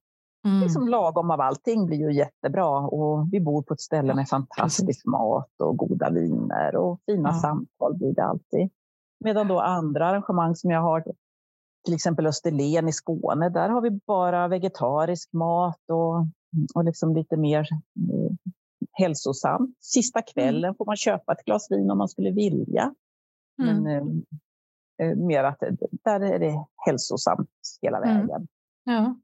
[0.46, 0.61] Mm.
[0.61, 5.07] Liksom lagom av allting blir ju jättebra och vi bor på ett ställe med fantastisk
[5.07, 7.35] mat och goda viner och fina ja.
[7.35, 8.70] samtal blir det alltid.
[9.25, 11.05] Medan då andra arrangemang som jag har,
[11.87, 16.16] till exempel Österlen i Skåne, där har vi bara vegetarisk mat och,
[16.75, 17.68] och liksom lite mer
[18.12, 18.55] eh,
[18.92, 19.77] hälsosamt.
[19.81, 20.27] Sista mm.
[20.35, 20.75] kvällen mm.
[20.75, 22.94] får man köpa ett glas vin om man skulle vilja.
[23.62, 23.83] Mm.
[23.83, 25.62] Men eh, eh mer att
[26.05, 27.51] där är det hälsosamt
[27.83, 28.16] hela mm.
[28.16, 28.49] vägen.
[28.85, 29.16] Ja.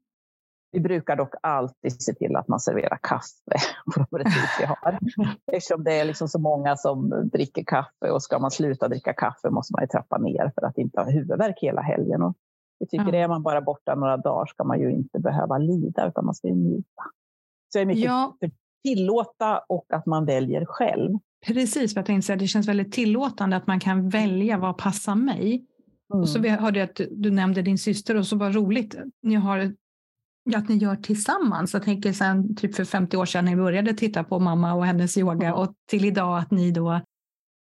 [0.71, 3.57] Vi brukar dock alltid se till att man serverar kaffe
[3.93, 4.99] på de retreat vi har.
[5.51, 9.49] Eftersom det är liksom så många som dricker kaffe och ska man sluta dricka kaffe
[9.49, 12.21] måste man ju trappa ner för att inte ha huvudvärk hela helgen.
[12.21, 12.35] Och
[12.83, 13.15] vi tycker mm.
[13.23, 16.47] är man bara borta några dagar ska man ju inte behöva lida utan man ska
[16.47, 17.03] ju njuta.
[17.73, 18.37] Så jag är mycket ja.
[18.39, 18.51] för
[18.83, 21.17] tillåta och att man väljer själv.
[21.45, 25.65] Precis, jag tänkte säga, det känns väldigt tillåtande att man kan välja vad passar mig.
[26.13, 26.21] Mm.
[26.21, 26.57] Och så mm.
[26.57, 28.95] hörde jag att du nämnde din syster och så var roligt.
[29.21, 29.73] Ni har
[30.55, 31.73] att ni gör tillsammans.
[31.73, 34.85] Jag tänker sen typ för 50 år sedan när ni började titta på mamma och
[34.85, 37.01] hennes yoga och till idag att ni då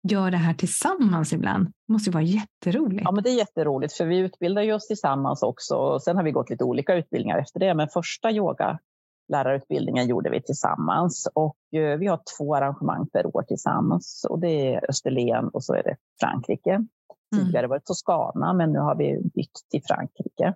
[0.02, 1.66] gör det här tillsammans ibland.
[1.66, 3.02] Det måste ju vara jätteroligt.
[3.04, 5.98] Ja, men det är jätteroligt för vi utbildar ju oss tillsammans också.
[6.00, 11.28] Sen har vi gått lite olika utbildningar efter det, men första yogalärarutbildningen gjorde vi tillsammans
[11.34, 15.74] och eh, vi har två arrangemang per år tillsammans och det är Österlen och så
[15.74, 16.70] är det Frankrike.
[16.70, 16.88] Mm.
[17.36, 20.54] Tidigare var det Toscana, men nu har vi bytt till Frankrike.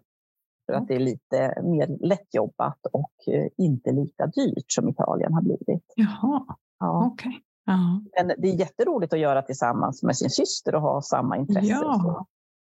[0.67, 5.43] För att det är lite mer lättjobbat och eh, inte lika dyrt som Italien har
[5.43, 5.93] blivit.
[5.97, 6.45] Jaha,
[6.79, 7.11] ja.
[7.13, 7.29] okej.
[7.29, 7.41] Okay.
[7.67, 8.01] Ja.
[8.17, 11.67] Men det är jätteroligt att göra tillsammans med sin syster och ha samma intresse.
[11.67, 12.27] Ja,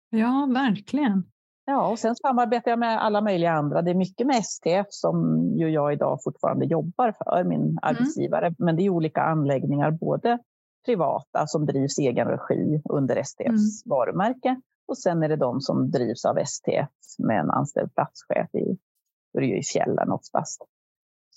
[0.09, 1.23] ja verkligen.
[1.65, 3.81] Ja, och sen samarbetar jag med alla möjliga andra.
[3.81, 7.77] Det är mycket med STF som ju jag idag fortfarande jobbar för, min mm.
[7.81, 8.55] arbetsgivare.
[8.57, 10.39] Men det är olika anläggningar, både
[10.85, 13.89] privata som drivs i egen regi under STFs mm.
[13.89, 18.77] varumärke och sen är det de som drivs av STF med en anställd platschef i,
[19.33, 20.61] då är det ju i fjällen oftast.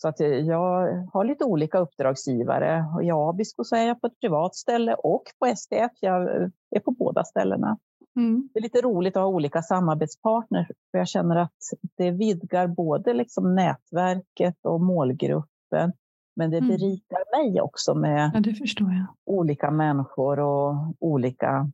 [0.02, 2.84] Så att jag har lite olika uppdragsgivare.
[3.02, 5.92] I Abisko så är jag på ett privat ställe och på STF.
[6.00, 7.78] Jag är på båda ställena.
[8.16, 8.48] Mm.
[8.52, 11.56] Det är lite roligt att ha olika samarbetspartners för jag känner att
[11.96, 15.92] det vidgar både liksom nätverket och målgruppen.
[16.36, 16.68] Men det mm.
[16.68, 18.30] berikar mig också med
[18.78, 21.70] ja, olika människor och olika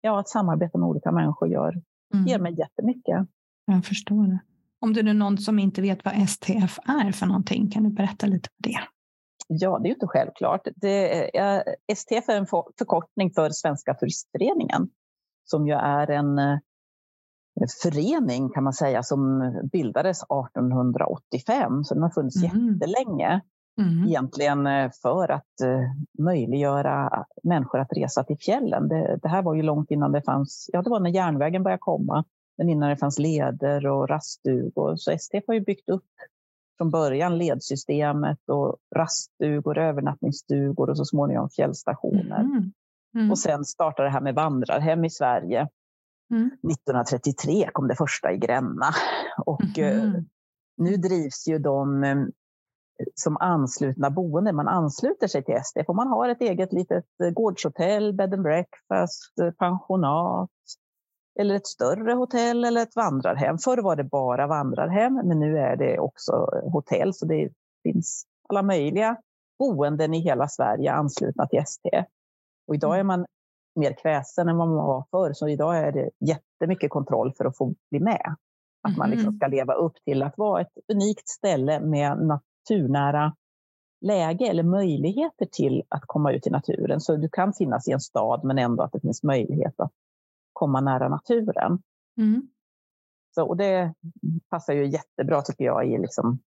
[0.00, 1.82] ja, att samarbeta med olika människor gör,
[2.14, 2.26] mm.
[2.26, 3.26] ger mig jättemycket.
[3.66, 4.38] Jag förstår det.
[4.80, 8.26] Om det är någon som inte vet vad STF är för någonting, kan du berätta
[8.26, 8.78] lite om det?
[9.48, 10.68] Ja, det är inte självklart.
[10.76, 11.64] Det är,
[11.94, 14.88] STF är en förkortning för Svenska turistföreningen
[15.44, 16.58] som ju är en eh,
[17.82, 22.68] förening kan man säga som bildades 1885, så den har funnits mm.
[22.68, 23.40] jättelänge.
[23.80, 24.08] Mm.
[24.08, 28.88] Egentligen eh, för att eh, möjliggöra människor att resa till fjällen.
[28.88, 31.80] Det, det, här var ju långt innan det fanns, ja det var när järnvägen började
[31.80, 32.24] komma,
[32.58, 34.96] men innan det fanns leder och raststugor.
[34.96, 36.04] Så STF har ju byggt upp
[36.78, 42.40] från början ledsystemet och raststugor, övernattningsstugor och så småningom fjällstationer.
[42.40, 42.72] Mm.
[43.14, 43.30] Mm.
[43.30, 45.68] Och sen startade det här med vandrarhem i Sverige.
[46.30, 47.70] 1933 mm.
[47.72, 48.86] kom det första i Gränna.
[49.46, 50.24] Och eh, mm.
[50.76, 52.04] nu drivs ju de
[53.14, 54.52] som anslutna boende.
[54.52, 58.42] Man ansluter sig till STF och man har ett eget litet eh, gårdshotell, bed and
[58.42, 60.50] breakfast, eh, pensionat
[61.40, 63.58] eller ett större hotell eller ett vandrarhem.
[63.58, 66.32] Förr var det bara vandrarhem, men nu är det också
[66.72, 67.14] hotell.
[67.14, 67.50] Så det
[67.82, 69.16] finns alla möjliga
[69.58, 72.06] boenden i hela Sverige anslutna till STF.
[72.68, 73.06] Och idag är mm.
[73.06, 73.26] man
[73.76, 77.56] mer kväsen än vad man var förr, så idag är det jättemycket kontroll för att
[77.56, 78.36] få bli med.
[78.88, 79.36] Att man liksom mm.
[79.36, 83.36] ska leva upp till att vara ett unikt ställe med naturnära
[84.00, 87.00] läge eller möjligheter till att komma ut i naturen.
[87.00, 89.92] Så du kan finnas i en stad men ändå att det finns möjlighet att
[90.58, 91.78] komma nära naturen.
[92.18, 92.42] Mm.
[93.34, 93.94] Så, och det
[94.50, 96.38] passar ju jättebra tycker jag i, liksom,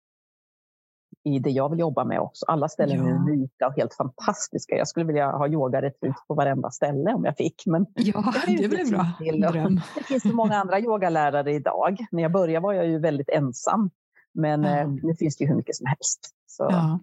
[1.25, 2.47] i det jag vill jobba med också.
[2.47, 3.11] Alla ställen ja.
[3.11, 4.77] är unika och helt fantastiska.
[4.77, 7.63] Jag skulle vilja ha yogaretreat på varenda ställe om jag fick.
[7.67, 9.07] Men ja, det, det blir bra.
[9.95, 11.97] Det finns så många andra yogalärare idag.
[12.11, 13.91] När jag började var jag ju väldigt ensam.
[14.35, 14.79] Men ja.
[14.79, 16.21] eh, nu finns det ju hur mycket som helst.
[16.47, 16.99] Så ja.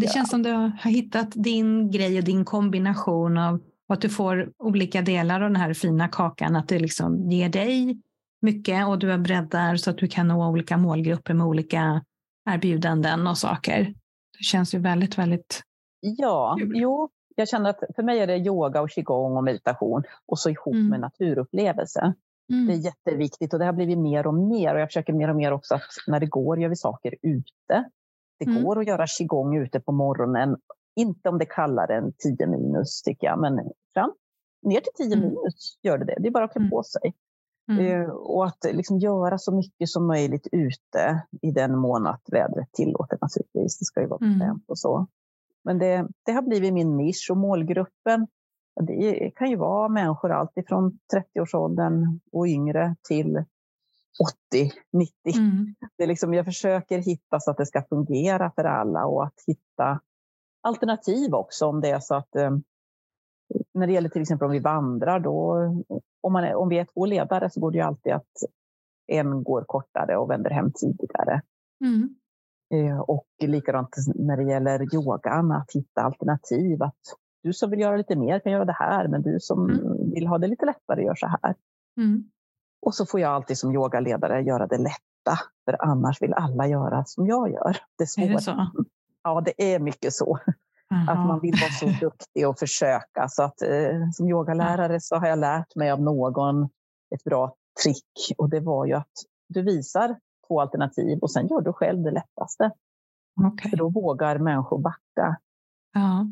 [0.00, 4.52] Det känns som du har hittat din grej och din kombination av att du får
[4.58, 6.56] olika delar av den här fina kakan.
[6.56, 8.00] Att det liksom ger dig
[8.40, 12.04] mycket och du är breddar så att du kan nå olika målgrupper med olika
[12.50, 13.94] erbjudanden och saker.
[14.38, 15.62] Det känns ju väldigt, väldigt
[16.00, 16.72] Ja, kul.
[16.74, 20.50] jo, jag känner att för mig är det yoga och qigong och meditation och så
[20.50, 20.88] ihop mm.
[20.88, 22.14] med naturupplevelse.
[22.52, 22.66] Mm.
[22.66, 25.36] Det är jätteviktigt och det har blivit mer och mer och jag försöker mer och
[25.36, 27.84] mer också att när det går gör vi saker ute.
[28.38, 28.62] Det mm.
[28.62, 30.56] går att göra qigong ute på morgonen,
[30.96, 34.12] inte om det kallar en 10 minus tycker jag, men fram
[34.64, 35.20] ner till 10 mm.
[35.20, 36.16] minus gör det det.
[36.18, 36.70] Det är bara att klä mm.
[36.70, 37.14] på sig.
[37.70, 38.02] Mm.
[38.02, 42.72] Eh, och att liksom göra så mycket som möjligt ute i den mån att vädret
[42.72, 43.78] tillåter naturligtvis.
[43.78, 44.38] Det ska ju vara mm.
[44.38, 45.06] bekvämt och så.
[45.64, 48.26] Men det, det har blivit min nisch och målgruppen.
[48.80, 53.44] Det kan ju vara människor alltifrån 30-årsåldern och yngre till
[54.52, 55.14] 80, 90.
[55.34, 55.74] Mm.
[55.96, 59.34] Det är liksom, jag försöker hitta så att det ska fungera för alla och att
[59.46, 60.00] hitta
[60.64, 62.50] alternativ också om det är så att eh,
[63.74, 65.54] när det gäller till exempel om vi vandrar, då,
[66.20, 68.32] om, man om vi är två ledare så går det ju alltid att
[69.06, 71.42] en går kortare och vänder hem tidigare.
[71.84, 72.14] Mm.
[72.74, 76.82] Eh, och likadant när det gäller yogan, att hitta alternativ.
[76.82, 77.00] Att
[77.42, 80.10] du som vill göra lite mer kan göra det här, men du som mm.
[80.10, 81.54] vill ha det lite lättare gör så här.
[81.96, 82.30] Mm.
[82.86, 87.04] Och så får jag alltid som yogaledare göra det lätta, för annars vill alla göra
[87.04, 87.76] som jag gör.
[87.98, 88.70] Det är, är det så?
[89.24, 90.38] Ja, det är mycket så.
[90.90, 91.12] Aha.
[91.12, 93.28] Att man vill vara så duktig och försöka.
[93.28, 96.64] Så att, eh, som yogalärare så har jag lärt mig av någon
[97.14, 99.12] ett bra trick och det var ju att
[99.48, 100.16] du visar
[100.48, 102.70] två alternativ och sen gör du själv det lättaste.
[103.52, 103.70] Okay.
[103.70, 105.36] För då vågar människor backa.
[105.92, 106.26] Ja.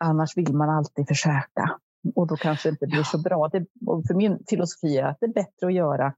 [0.00, 1.78] Annars vill man alltid försöka
[2.14, 3.04] och då kanske det inte blir ja.
[3.04, 3.48] så bra.
[3.48, 3.66] Det,
[4.06, 6.14] för min filosofi är att det är bättre att göra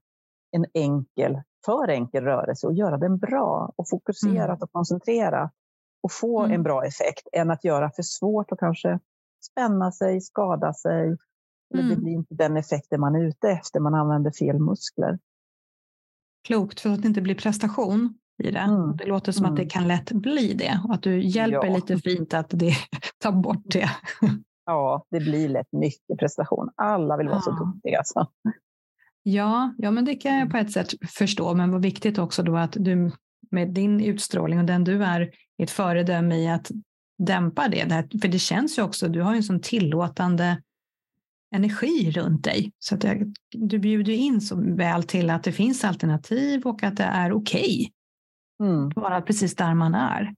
[0.51, 4.59] en enkel, för enkel rörelse och göra den bra och fokuserat mm.
[4.61, 5.51] och koncentrerat
[6.03, 6.55] och få mm.
[6.55, 8.99] en bra effekt än att göra för svårt och kanske
[9.51, 11.17] spänna sig, skada sig.
[11.73, 11.89] Mm.
[11.89, 15.19] Det blir inte den effekten man är ute efter, man använder fel muskler.
[16.47, 18.59] Klokt, för att det inte blir prestation i det.
[18.59, 18.97] Mm.
[18.97, 19.69] Det låter som att det mm.
[19.69, 21.75] kan lätt bli det och att du hjälper ja.
[21.75, 22.73] lite fint att det,
[23.17, 23.89] ta bort det.
[24.65, 26.69] ja, det blir lätt mycket prestation.
[26.75, 27.41] Alla vill vara ja.
[27.41, 28.01] så duktiga.
[28.03, 28.27] Så.
[29.23, 32.57] Ja, ja, men det kan jag på ett sätt förstå, men vad viktigt också då
[32.57, 33.11] att du
[33.51, 35.31] med din utstrålning och den du är
[35.63, 36.71] ett föredöme i att
[37.17, 38.07] dämpa det.
[38.21, 40.61] För det känns ju också, du har ju en sån tillåtande
[41.55, 42.71] energi runt dig.
[42.79, 46.97] Så att jag, du bjuder in så väl till att det finns alternativ och att
[46.97, 47.91] det är okej.
[48.59, 48.69] Okay.
[48.69, 48.89] Mm.
[48.95, 50.33] Vara precis där man är.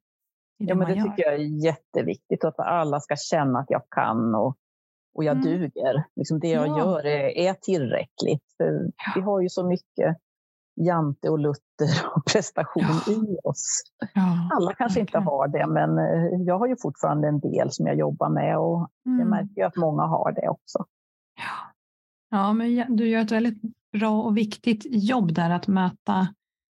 [0.58, 1.04] Ja, men det gör.
[1.04, 2.44] tycker jag är jätteviktigt.
[2.44, 4.58] Att alla ska känna att jag kan och,
[5.14, 5.44] och jag mm.
[5.44, 6.04] duger.
[6.16, 6.78] Liksom det jag ja.
[6.78, 8.56] gör är, är tillräckligt.
[8.58, 9.12] Ja.
[9.16, 10.18] Vi har ju så mycket
[10.80, 13.14] Jante och Luther och prestation ja.
[13.14, 13.82] i oss.
[14.14, 15.02] Ja, Alla kanske okay.
[15.02, 18.58] inte har det, men eh, jag har ju fortfarande en del som jag jobbar med
[18.58, 19.20] och mm.
[19.20, 20.86] jag märker att många har det också.
[21.36, 21.74] Ja.
[22.38, 23.62] ja, men du gör ett väldigt
[23.92, 26.28] bra och viktigt jobb där att möta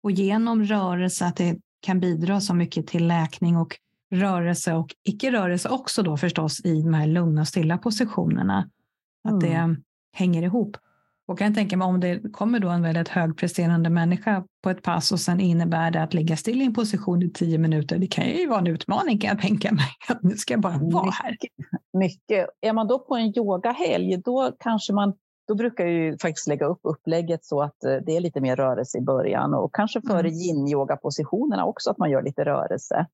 [0.03, 3.77] och genom rörelse att det kan bidra så mycket till läkning och
[4.11, 8.71] rörelse och icke-rörelse också då förstås i de här lugna stilla positionerna.
[9.25, 9.75] Att mm.
[9.75, 9.81] det
[10.13, 10.77] hänger ihop.
[11.31, 14.83] Och kan jag tänka mig om det kommer då en väldigt högpresterande människa på ett
[14.83, 17.99] pass och sen innebär det att ligga still i en position i tio minuter.
[17.99, 19.85] Det kan ju vara en utmaning kan jag tänka mig.
[20.09, 21.37] Att nu ska jag bara vara här.
[21.93, 22.49] Mycket.
[22.61, 25.15] Är man då på en yogahelg, då kanske man
[25.49, 28.57] då brukar jag ju faktiskt lägga upp upplägget så att eh, det är lite mer
[28.57, 30.33] rörelse i början och kanske före mm.
[30.33, 33.07] yin-yoga-positionerna också att man gör lite rörelse.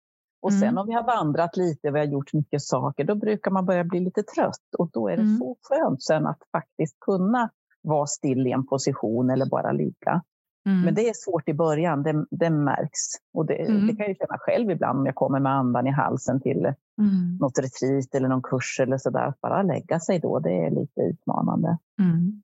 [0.42, 0.78] Och sen mm.
[0.78, 3.84] om vi har vandrat lite och vi har gjort mycket saker, då brukar man börja
[3.84, 5.38] bli lite trött och då är det mm.
[5.38, 7.50] så skönt sen att faktiskt kunna
[7.86, 10.22] vara still i en position eller bara ligga.
[10.66, 10.80] Mm.
[10.80, 13.00] Men det är svårt i början, det, det märks.
[13.34, 13.86] Och det, mm.
[13.86, 16.66] det, kan jag känna själv ibland om jag kommer med andan i halsen till
[17.00, 17.36] mm.
[17.40, 19.26] något retreat eller någon kurs eller så där.
[19.26, 21.78] Att bara lägga sig då, det är lite utmanande.
[22.00, 22.42] Mm.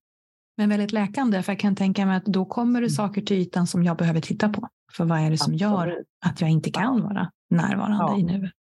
[0.56, 2.90] Men väldigt läkande, för jag kan tänka mig att då kommer det mm.
[2.90, 4.68] saker till ytan som jag behöver titta på.
[4.96, 5.60] För vad är det som Absolut.
[5.60, 8.18] gör att jag inte kan vara närvarande ja.
[8.18, 8.52] i nuet?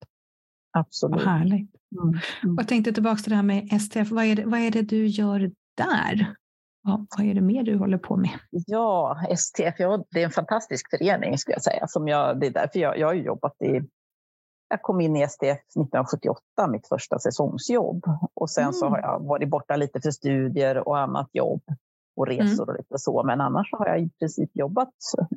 [0.72, 1.16] Absolut.
[1.16, 1.70] Vad härligt.
[2.02, 2.08] Mm.
[2.42, 2.56] Mm.
[2.56, 4.10] Och jag tänkte tillbaka till det här med STF.
[4.10, 6.34] Vad är det, vad är det du gör där?
[6.82, 8.38] Ja, vad är det mer du håller på med?
[8.50, 11.86] Ja, STF, ja, det är en fantastisk förening skulle jag säga.
[11.86, 13.80] Som jag, det är därför jag, jag har jobbat i
[14.70, 18.04] jag kom in i STF 1978, mitt första säsongsjobb.
[18.34, 18.72] Och sen mm.
[18.72, 21.62] så har jag varit borta lite för studier och annat jobb
[22.16, 22.38] och mm.
[22.38, 22.68] resor mm.
[22.68, 23.22] och lite så.
[23.22, 24.94] Men annars har jag i princip jobbat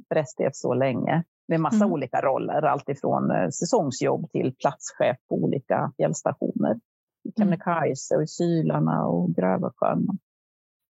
[0.07, 1.91] för STF så länge med massa mm.
[1.91, 2.61] olika roller.
[2.61, 6.79] Alltifrån eh, säsongsjobb till platschef på olika fjällstationer.
[7.23, 7.33] I mm.
[7.37, 10.07] Kebnekaise och i Sylarna och Grövelsjön.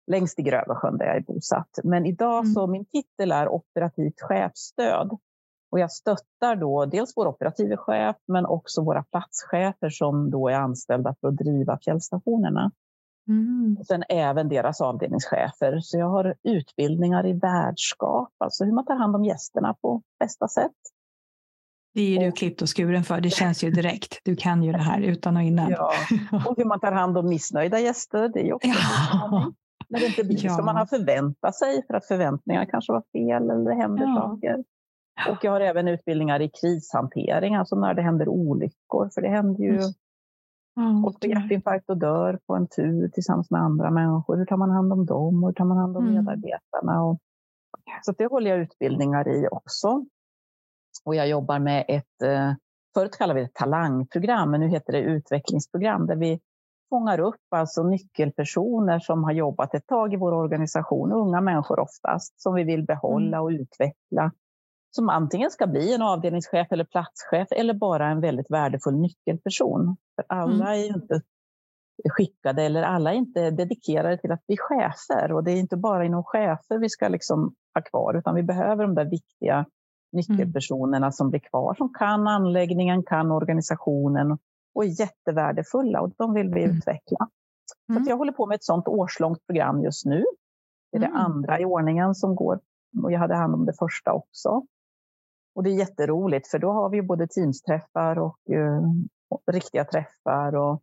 [0.09, 1.79] Längst i Grövelsjön där jag är bosatt.
[1.83, 5.17] Men idag så min titel är operativt chefstöd.
[5.71, 10.55] Och jag stöttar då dels vår operativa chef men också våra platschefer som då är
[10.55, 12.71] anställda för att driva fjällstationerna.
[13.27, 13.77] Mm.
[13.79, 15.79] Och sen även deras avdelningschefer.
[15.81, 20.47] Så jag har utbildningar i värdskap, alltså hur man tar hand om gästerna på bästa
[20.47, 20.71] sätt.
[21.93, 24.19] Det är du klippt och skuren för, det känns ju direkt.
[24.23, 25.71] Du kan ju det här utan och innan.
[25.71, 25.93] Ja.
[26.45, 29.53] Och hur man tar hand om missnöjda gäster, det är också ja.
[29.89, 30.55] När det inte blir ja.
[30.55, 34.15] som man har förväntat sig för att förväntningarna kanske var fel eller det händer ja.
[34.15, 34.63] saker.
[35.29, 39.63] Och jag har även utbildningar i krishantering, alltså när det händer olyckor, för det händer
[39.63, 39.81] ju
[40.79, 41.05] Mm.
[41.05, 44.37] Och får hjärtinfarkt och dör på en tur tillsammans med andra människor.
[44.37, 45.43] Hur tar man hand om dem?
[45.43, 46.15] Hur tar man hand om mm.
[46.15, 47.03] medarbetarna?
[47.03, 47.19] Och,
[48.01, 50.05] så det håller jag utbildningar i också.
[51.05, 52.53] Och jag jobbar med ett, eh,
[52.93, 56.39] förut kallade vi det talangprogram, men nu heter det utvecklingsprogram, där vi
[56.89, 62.41] fångar upp alltså nyckelpersoner som har jobbat ett tag i vår organisation, unga människor oftast,
[62.41, 63.41] som vi vill behålla mm.
[63.41, 64.31] och utveckla
[64.91, 69.97] som antingen ska bli en avdelningschef eller platschef eller bara en väldigt värdefull nyckelperson.
[70.15, 70.67] För alla mm.
[70.67, 71.21] är ju inte
[72.09, 75.31] skickade eller alla är inte dedikerade till att bli chefer.
[75.31, 78.83] Och det är inte bara inom chefer vi ska liksom ha kvar, utan vi behöver
[78.83, 79.65] de där viktiga
[80.11, 81.11] nyckelpersonerna mm.
[81.11, 84.37] som blir kvar, som kan anläggningen, kan organisationen
[84.75, 86.77] och är jättevärdefulla och de vill vi mm.
[86.77, 87.29] utveckla.
[87.89, 88.03] Mm.
[88.03, 90.25] Så jag håller på med ett sådant årslångt program just nu.
[90.91, 91.17] Det är det mm.
[91.17, 92.59] andra i ordningen som går
[93.03, 94.65] och jag hade hand om det första också.
[95.55, 98.81] Och det är jätteroligt för då har vi både teamsträffar och, uh,
[99.51, 100.55] riktiga träffar.
[100.55, 100.81] Och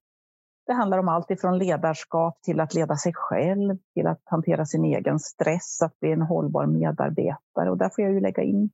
[0.66, 4.84] det handlar om allt ifrån ledarskap till att leda sig själv, till att hantera sin
[4.84, 7.70] egen stress, att bli en hållbar medarbetare.
[7.70, 8.70] Och där får jag ju lägga in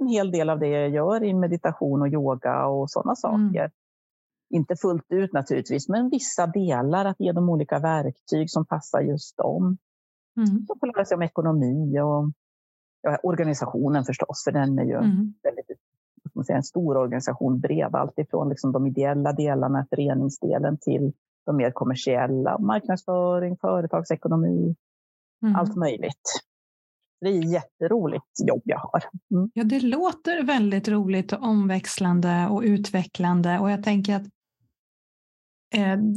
[0.00, 3.16] en hel del av det jag gör i meditation och yoga och sådana mm.
[3.16, 3.60] saker.
[3.60, 3.70] Mm.
[4.52, 9.36] Inte fullt ut naturligtvis, men vissa delar, att ge dem olika verktyg som passar just
[9.36, 9.76] dem.
[10.36, 10.66] Mm.
[10.66, 12.30] Så får lära sig om ekonomi och
[13.02, 15.34] ja, organisationen förstås, för den är ju mm.
[15.42, 15.66] väldigt,
[16.34, 17.94] man säga, en stor organisation, bred.
[17.94, 21.12] Alltifrån liksom de ideella delarna, föreningsdelen, till
[21.46, 24.76] de mer kommersiella, marknadsföring, företagsekonomi,
[25.42, 25.56] mm.
[25.56, 26.42] allt möjligt.
[27.20, 29.02] Det är ett jätteroligt jobb jag har.
[29.30, 29.50] Mm.
[29.54, 34.26] Ja, det låter väldigt roligt och omväxlande och utvecklande och jag tänker att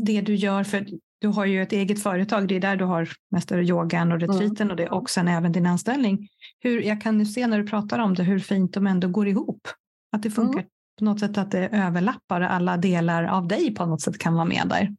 [0.06, 0.86] det du gör, för
[1.22, 4.68] du har ju ett eget företag, det är där du har mest yogan och retriten
[4.68, 4.70] mm.
[4.70, 6.28] och det och sen även din anställning.
[6.60, 9.28] Hur, jag kan ju se när du pratar om det hur fint de ändå går
[9.28, 9.68] ihop.
[10.12, 10.70] Att det funkar mm.
[11.00, 14.46] på något sätt att det överlappar alla delar av dig på något sätt kan vara
[14.46, 14.96] med där.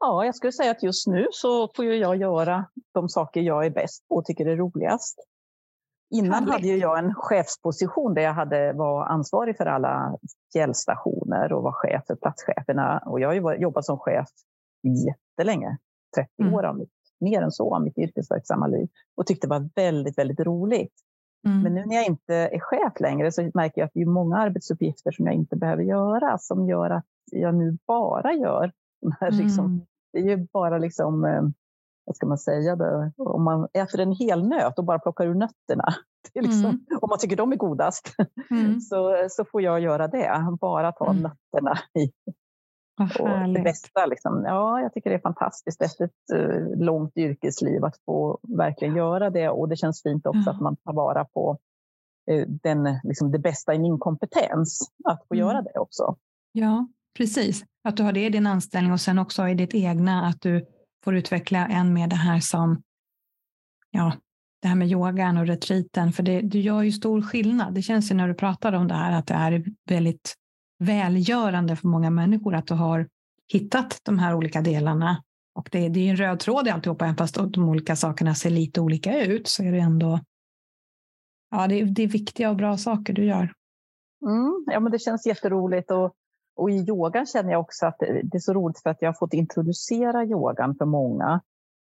[0.00, 3.70] Ja, jag skulle säga att just nu så får jag göra de saker jag är
[3.70, 5.18] bäst på och tycker är roligast.
[6.10, 10.18] Innan hade jag en chefsposition där jag hade, var ansvarig för alla
[10.52, 13.02] fjällstationer och var chef för platscheferna.
[13.06, 14.28] Och jag har jobbat som chef
[14.82, 15.76] jättelänge,
[16.16, 16.54] 30 mm.
[16.54, 20.18] år av mitt, mer än så av mitt yrkesverksamma liv och tyckte det var väldigt,
[20.18, 20.94] väldigt roligt.
[21.46, 21.62] Mm.
[21.62, 24.36] Men nu när jag inte är chef längre så märker jag att det är många
[24.36, 29.30] arbetsuppgifter som jag inte behöver göra som gör att jag nu bara gör de här
[29.30, 29.76] liksom, mm.
[29.76, 31.42] liksom, det är ju bara liksom, eh,
[32.10, 33.10] vad ska man säga, då?
[33.16, 35.94] om man äter en hel nöt och bara plockar ur nötterna,
[36.34, 36.84] liksom, mm.
[37.00, 38.14] om man tycker de är godast,
[38.50, 38.80] mm.
[38.80, 40.56] så, så får jag göra det.
[40.60, 41.22] Bara ta mm.
[41.22, 42.12] nötterna i,
[43.18, 47.84] och det bästa, liksom, ja, jag tycker det är fantastiskt efter ett uh, långt yrkesliv
[47.84, 49.48] att få verkligen göra det.
[49.48, 50.54] Och det känns fint också mm.
[50.54, 51.58] att man tar vara på
[52.30, 55.46] uh, den, liksom, det bästa i min kompetens, att få mm.
[55.46, 56.16] göra det också.
[56.52, 57.64] Ja, precis.
[57.84, 60.66] Att du har det i din anställning och sen också i ditt egna, att du
[61.04, 62.82] får utveckla än mer det här som,
[63.90, 64.12] ja,
[64.62, 67.74] det här med yogan och retriten, för det, du gör ju stor skillnad.
[67.74, 70.34] Det känns ju när du pratar om det här att det är väldigt
[70.78, 73.08] välgörande för många människor att du har
[73.52, 75.22] hittat de här olika delarna.
[75.54, 78.50] Och det, det är en röd tråd i alltihopa, även fast de olika sakerna ser
[78.50, 80.20] lite olika ut så är det ändå
[81.50, 83.52] ja, det, är, det är viktiga och bra saker du gör.
[84.26, 86.14] Mm, ja, men det känns jätteroligt och,
[86.60, 89.14] och i yogan känner jag också att det är så roligt för att jag har
[89.14, 91.40] fått introducera yogan för många.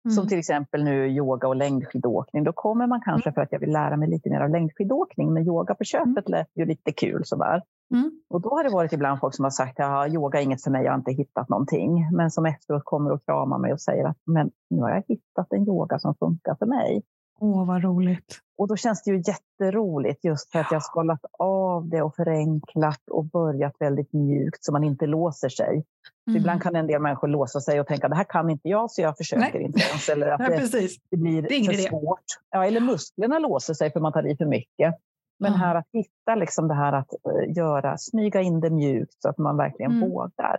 [0.05, 0.15] Mm.
[0.15, 2.43] Som till exempel nu yoga och längdskidåkning.
[2.43, 3.33] Då kommer man kanske mm.
[3.33, 6.37] för att jag vill lära mig lite mer av längdskidåkning, men yoga på köpet mm.
[6.37, 7.61] lät ju lite kul sådär.
[7.93, 8.11] Mm.
[8.29, 10.71] Och då har det varit ibland folk som har sagt att yoga är inget för
[10.71, 12.09] mig, jag har inte hittat någonting.
[12.11, 15.53] Men som efteråt kommer och kramar mig och säger att men nu har jag hittat
[15.53, 17.03] en yoga som funkar för mig.
[17.39, 18.39] Åh, vad roligt.
[18.57, 23.09] Och då känns det ju jätteroligt just för att jag skalat av det och förenklat
[23.11, 25.85] och börjat väldigt mjukt så man inte låser sig.
[26.27, 26.37] Mm.
[26.39, 29.01] Ibland kan en del människor låsa sig och tänka det här kan inte jag så
[29.01, 29.63] jag försöker Nej.
[29.63, 30.09] inte ens.
[30.09, 31.89] Eller att det, det, blir det för idé.
[31.89, 32.23] svårt.
[32.49, 34.95] Ja, eller musklerna låser sig för man tar i för mycket.
[35.39, 35.59] Men mm.
[35.59, 39.37] här att hitta liksom det här att uh, göra, smyga in det mjukt så att
[39.37, 40.09] man verkligen mm.
[40.09, 40.57] vågar.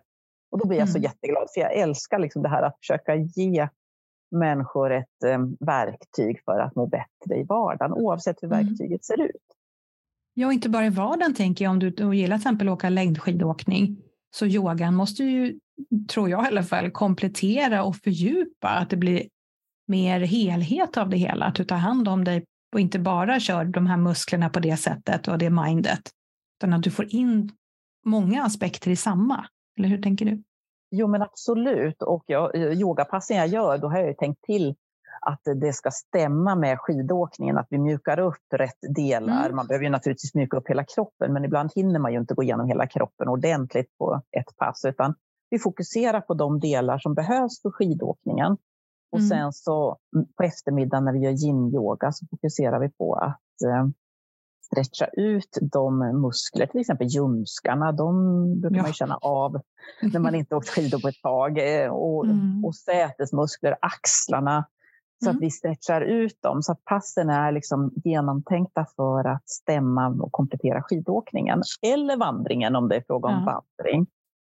[0.51, 1.03] Och då blir jag så mm.
[1.03, 3.68] jätteglad, för jag älskar liksom det här att försöka ge
[4.31, 8.66] människor ett um, verktyg för att må bättre i vardagen, oavsett hur mm.
[8.66, 9.57] verktyget ser ut.
[10.35, 11.72] Ja, inte bara i vardagen tänker jag.
[11.72, 13.97] Om du, du gillar till exempel att åka längdskidåkning,
[14.31, 15.59] så yogan måste ju,
[16.09, 19.22] tror jag i alla fall, komplettera och fördjupa, att det blir
[19.87, 23.64] mer helhet av det hela, att du tar hand om dig och inte bara kör
[23.64, 26.11] de här musklerna på det sättet och det mindet,
[26.59, 27.53] utan att du får in
[28.05, 29.47] många aspekter i samma.
[29.79, 30.43] Eller hur tänker du?
[30.91, 32.03] Jo, men absolut.
[32.03, 34.74] Och jag, yogapassen jag gör, då har jag tänkt till
[35.20, 39.45] att det ska stämma med skidåkningen, att vi mjukar upp rätt delar.
[39.45, 39.57] Mm.
[39.57, 42.43] Man behöver ju naturligtvis mjuka upp hela kroppen, men ibland hinner man ju inte gå
[42.43, 45.14] igenom hela kroppen ordentligt på ett pass, utan
[45.51, 48.57] vi fokuserar på de delar som behövs för skidåkningen.
[49.12, 49.28] Och mm.
[49.28, 53.87] sen så mm, på eftermiddagen när vi gör yin-yoga så fokuserar vi på att eh,
[54.66, 58.82] stretcha ut de muskler, till exempel ljumskarna, de brukar ja.
[58.82, 59.60] man känna av
[60.02, 61.58] när man inte åkt skidor på ett tag.
[61.58, 62.64] Eh, och, mm.
[62.64, 64.66] och sätesmuskler, axlarna,
[65.24, 65.36] så mm.
[65.36, 70.32] att vi stretchar ut dem så att passen är liksom genomtänkta för att stämma och
[70.32, 71.62] komplettera skidåkningen.
[71.82, 73.62] Eller vandringen om det är fråga om ja.
[73.78, 74.06] vandring.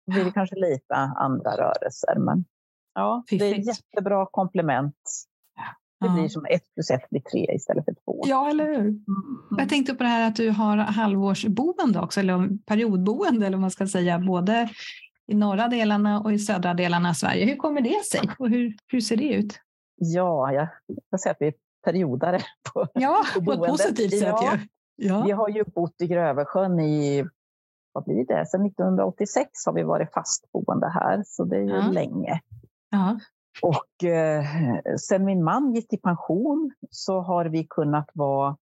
[0.07, 2.15] Då blir det kanske lite andra rörelser.
[2.19, 2.45] Men
[2.93, 4.95] ja, det är jättebra komplement
[6.07, 8.23] det blir som ett plus ett blir tre istället för två.
[8.25, 8.79] Ja, eller hur?
[8.79, 9.01] Mm.
[9.57, 13.71] Jag tänkte på det här att du har halvårsboende också, eller periodboende eller vad man
[13.71, 14.69] ska säga, både
[15.27, 17.45] i norra delarna och i södra delarna av Sverige.
[17.45, 19.59] Hur kommer det sig och hur, hur ser det ut?
[19.95, 20.67] Ja, jag
[21.07, 21.53] ska säga att vi är
[21.85, 22.39] periodare
[22.73, 24.21] på, ja, på, på ett positivt sätt.
[24.21, 24.57] Ja.
[24.95, 25.23] ja.
[25.25, 27.25] Vi har ju bott i Grövelsjön i
[27.91, 28.45] vad blir det?
[28.45, 31.91] Sedan 1986 har vi varit fastboende här, så det är ju ja.
[31.91, 32.41] länge.
[32.89, 33.19] Ja.
[33.61, 34.45] Och eh,
[34.97, 38.57] sen min man gick i pension så har vi kunnat vara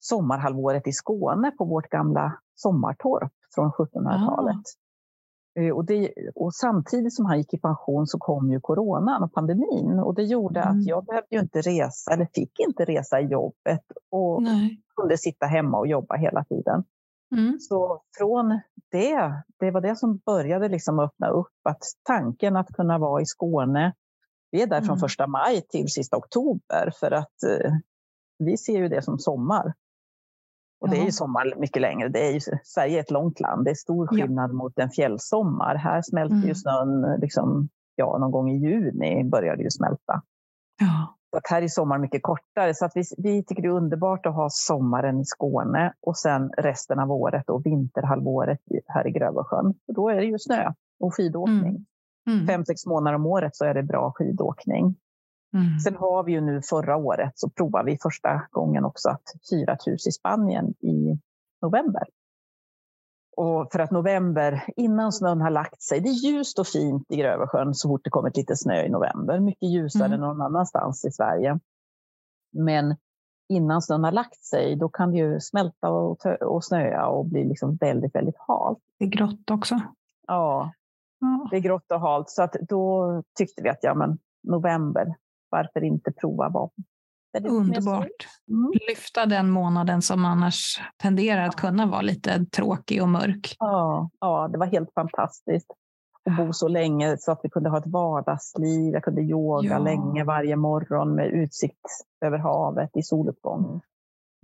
[0.00, 4.56] sommarhalvåret i Skåne på vårt gamla sommartorp från 1700-talet.
[4.56, 5.60] Ah.
[5.60, 9.32] Eh, och, det, och, samtidigt som han gick i pension så kom ju coronan och
[9.32, 10.80] pandemin och det gjorde mm.
[10.80, 14.82] att jag behövde ju inte resa, eller fick inte resa i jobbet och Nej.
[14.96, 16.84] kunde sitta hemma och jobba hela tiden.
[17.36, 17.58] Mm.
[17.60, 18.60] Så från
[18.90, 23.26] det, det var det som började liksom öppna upp att tanken att kunna vara i
[23.26, 23.92] Skåne
[24.50, 24.98] vi är där från mm.
[24.98, 27.72] första maj till sista oktober för att eh,
[28.38, 29.74] vi ser ju det som sommar.
[30.80, 32.08] Och det är ju sommar mycket längre.
[32.08, 33.64] Det är ju, Sverige är ett långt land.
[33.64, 34.54] Det är stor skillnad ja.
[34.54, 35.74] mot en fjällsommar.
[35.74, 36.48] Här smälter mm.
[36.48, 40.22] ju snön liksom, ja, någon gång i juni börjar det ju smälta.
[40.80, 41.16] Ja.
[41.30, 42.74] Så att här är sommaren mycket kortare.
[42.74, 46.50] Så att vi, vi tycker det är underbart att ha sommaren i Skåne och sen
[46.58, 49.74] resten av året och vinterhalvåret här i Grövelsjön.
[49.96, 51.68] Då är det ju snö och skidåkning.
[51.68, 51.84] Mm.
[52.30, 52.46] Mm.
[52.46, 54.96] Fem, sex månader om året så är det bra skidåkning.
[55.54, 55.78] Mm.
[55.78, 59.72] Sen har vi ju nu förra året så provade vi första gången också att hyra
[59.72, 61.18] ett hus i Spanien i
[61.62, 62.02] november.
[63.36, 67.16] Och för att november, innan snön har lagt sig, det är ljust och fint i
[67.16, 69.40] Grövelsjön så fort det kommit lite snö i november.
[69.40, 70.14] Mycket ljusare mm.
[70.14, 71.58] än någon annanstans i Sverige.
[72.52, 72.96] Men
[73.48, 77.44] innan snön har lagt sig, då kan det ju smälta och, och snöa och bli
[77.44, 78.78] liksom väldigt, väldigt halt.
[78.98, 79.80] Det är grått också.
[80.26, 80.72] Ja,
[81.50, 82.30] det är grått och halt.
[82.30, 85.14] Så att då tyckte vi att ja, men november,
[85.50, 86.70] varför inte prova vara
[87.38, 88.26] Underbart.
[88.48, 88.72] Mm.
[88.88, 93.56] Lyfta den månaden som annars tenderar att kunna vara lite tråkig och mörk.
[93.58, 95.70] Ja, ja det var helt fantastiskt
[96.24, 98.92] att bo så länge så att vi kunde ha ett vardagsliv.
[98.92, 99.78] Jag kunde yoga ja.
[99.78, 101.86] länge varje morgon med utsikt
[102.24, 103.80] över havet i soluppgång.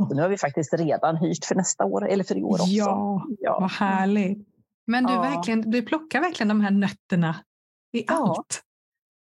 [0.08, 2.66] Så nu har vi faktiskt redan hyrt för nästa år, eller för i år också.
[2.66, 3.58] Ja, ja.
[3.60, 4.55] vad härligt.
[4.86, 5.20] Men du, ja.
[5.20, 7.36] verkligen, du plockar verkligen de här nötterna
[7.92, 8.14] i ja.
[8.14, 8.62] allt.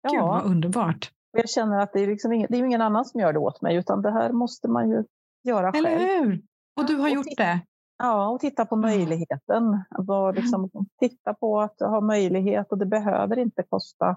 [0.02, 0.10] Ja.
[0.10, 1.12] Gud vad underbart.
[1.32, 3.62] Jag känner att det är, liksom ingen, det är ingen annan som gör det åt
[3.62, 5.04] mig utan det här måste man ju
[5.44, 5.86] göra själv.
[5.86, 6.42] Eller hur?
[6.76, 7.60] Och du har och gjort det?
[7.98, 9.84] Ja, och titta på möjligheten.
[9.90, 10.70] Var liksom,
[11.00, 14.16] titta på att ha möjlighet och det behöver inte kosta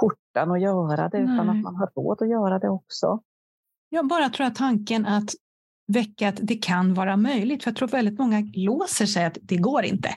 [0.00, 3.22] skjortan att göra det utan att man har råd att göra det också.
[3.88, 5.30] Jag bara tror att tanken att
[5.86, 7.62] väcka att det kan vara möjligt.
[7.62, 10.08] För jag tror väldigt många låser sig att det går inte.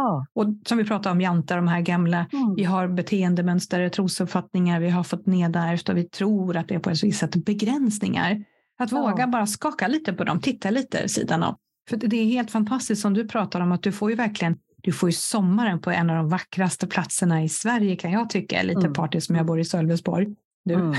[0.00, 0.26] Ja.
[0.32, 2.54] Och som vi pratade om Janta, de här gamla, mm.
[2.54, 6.90] vi har beteendemönster, trosuppfattningar, vi har fått nedärvt och vi tror att det är på
[6.90, 8.44] ett visst sätt begränsningar.
[8.78, 9.00] Att ja.
[9.00, 11.56] våga bara skaka lite på dem, titta lite sidan av.
[11.88, 14.92] För det är helt fantastiskt som du pratar om att du får ju verkligen du
[14.92, 18.80] får ju sommaren på en av de vackraste platserna i Sverige kan jag tycka, lite
[18.80, 18.92] mm.
[18.92, 20.26] party som jag bor i Sölvesborg.
[20.64, 20.74] Du.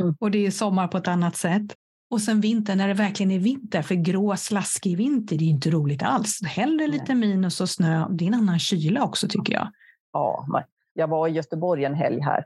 [0.00, 0.14] Mm.
[0.20, 1.74] och det är sommar på ett annat sätt.
[2.10, 5.70] Och sen vinter när det verkligen är vinter, för grå slaskig vinter, det är inte
[5.70, 6.40] roligt alls.
[6.46, 8.06] Hellre lite minus och snö.
[8.10, 9.72] Det är en annan kyla också tycker jag.
[10.12, 10.46] Ja,
[10.92, 12.44] jag var i Göteborg en helg här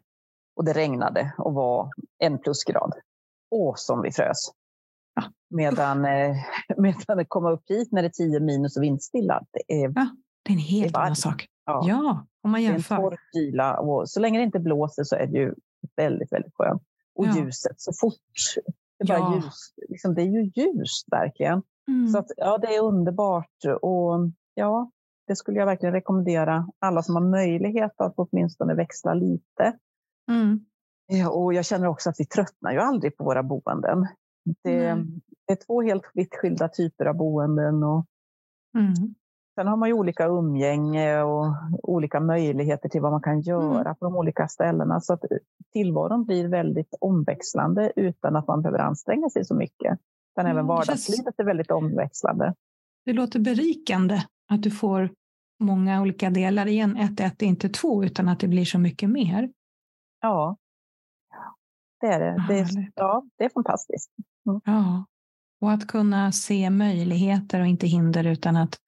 [0.57, 2.93] och det regnade och var en plusgrad.
[3.51, 4.53] Åh, som vi frös.
[5.15, 5.23] Ja.
[5.51, 6.37] Medan, eh,
[6.77, 9.43] medan det kom upp hit när det är 10 minus och vindstilla.
[9.51, 11.47] Det är, ja, det är en helt annan sak.
[11.67, 11.85] Ja.
[11.89, 12.95] ja, om man jämför.
[12.95, 15.55] Det är en torr kyla och så länge det inte blåser så är det ju
[15.97, 16.83] väldigt, väldigt skönt.
[17.15, 17.37] Och ja.
[17.37, 18.15] ljuset, så fort
[19.03, 19.35] det, bara ja.
[19.35, 21.63] ljus, liksom, det är ju ljust verkligen.
[21.89, 22.09] Mm.
[22.09, 23.65] Så att, ja, det är underbart.
[23.83, 24.91] Och ja,
[25.27, 29.79] det skulle jag verkligen rekommendera alla som har möjlighet att åtminstone växla lite.
[30.31, 30.65] Mm.
[31.07, 34.07] Ja, och jag känner också att vi tröttnar ju aldrig på våra boenden.
[34.65, 35.21] Det, mm.
[35.47, 37.83] det är två helt vitt skilda typer av boenden.
[37.83, 38.07] Och
[38.79, 39.15] mm.
[39.55, 43.95] Sen har man ju olika umgänge och olika möjligheter till vad man kan göra mm.
[43.95, 45.01] på de olika ställena.
[45.01, 45.25] Så att
[45.73, 49.99] tillvaron blir väldigt omväxlande utan att man behöver anstränga sig så mycket.
[50.37, 52.55] Men även vardagslivet är väldigt omväxlande.
[53.05, 55.11] Det låter berikande att du får
[55.61, 59.11] många olika delar i en ett, ett, inte två, utan att det blir så mycket
[59.11, 59.53] mer.
[60.21, 60.57] Ja,
[62.01, 62.45] det är det.
[62.49, 64.11] Det är, ja, det är fantastiskt.
[64.47, 64.61] Mm.
[64.65, 65.05] Ja,
[65.61, 68.79] och att kunna se möjligheter och inte hinder utan att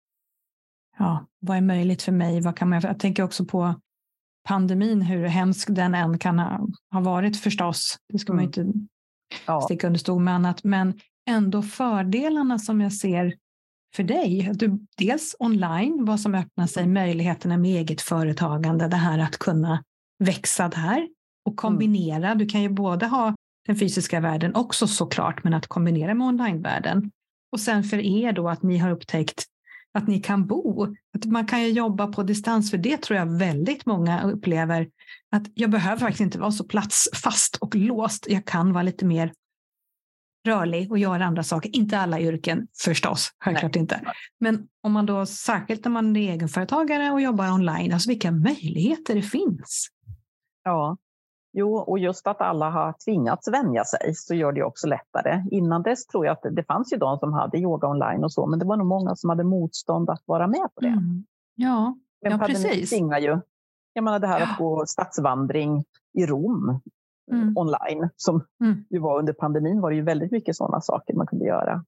[0.98, 2.40] ja, vad är möjligt för mig?
[2.40, 3.74] Vad kan man, jag tänker också på
[4.48, 7.96] pandemin, hur hemsk den än kan ha, ha varit förstås.
[8.12, 8.36] Det ska mm.
[8.36, 8.88] man inte
[9.46, 9.60] ja.
[9.60, 10.98] sticka under stol med annat, men
[11.30, 13.34] ändå fördelarna som jag ser
[13.96, 14.50] för dig.
[14.54, 19.82] Du, dels online, vad som öppnar sig, möjligheterna med eget företagande, det här att kunna
[20.24, 21.08] växa där
[21.44, 22.26] och kombinera.
[22.26, 22.38] Mm.
[22.38, 23.34] Du kan ju både ha
[23.66, 27.10] den fysiska världen också såklart, men att kombinera med onlinevärlden.
[27.52, 29.44] Och sen för er då att ni har upptäckt
[29.94, 30.96] att ni kan bo.
[31.16, 34.88] Att man kan ju jobba på distans, för det tror jag väldigt många upplever.
[35.30, 38.26] Att jag behöver faktiskt inte vara så platsfast och låst.
[38.28, 39.32] Jag kan vara lite mer
[40.46, 41.76] rörlig och göra andra saker.
[41.76, 43.80] Inte alla yrken förstås, självklart Nej.
[43.80, 44.00] inte.
[44.40, 49.14] Men om man då, särskilt när man är egenföretagare och jobbar online, alltså vilka möjligheter
[49.14, 49.88] det finns.
[50.64, 50.96] Ja,
[51.56, 55.44] Jo, och just att alla har tvingats vänja sig så gör det också lättare.
[55.50, 58.46] Innan dess tror jag att det fanns ju de som hade yoga online och så,
[58.46, 60.88] men det var nog många som hade motstånd att vara med på det.
[60.88, 61.24] Mm.
[61.54, 62.90] Ja, men ja precis.
[62.90, 63.40] Tvingar ju.
[63.92, 64.46] Jag menar det här ja.
[64.46, 65.84] att gå stadsvandring
[66.18, 66.80] i Rom
[67.32, 67.56] mm.
[67.56, 68.84] online, som mm.
[68.90, 71.84] ju var under pandemin var det ju väldigt mycket sådana saker man kunde göra.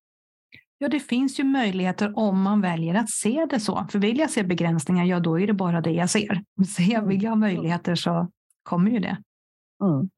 [0.79, 3.87] Ja, det finns ju möjligheter om man väljer att se det så.
[3.91, 6.43] För vill jag se begränsningar, ja då är det bara det jag ser.
[7.07, 8.29] Vill jag ha möjligheter så
[8.63, 9.17] kommer ju det.
[9.85, 10.09] Mm.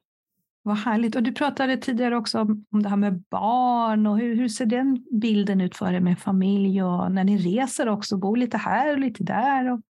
[0.63, 1.17] Vad härligt.
[1.17, 4.67] Och du pratade tidigare också om, om det här med barn och hur, hur ser
[4.67, 8.93] den bilden ut för er med familj och när ni reser också, bor lite här
[8.93, 9.73] och lite där?
[9.73, 9.81] Och...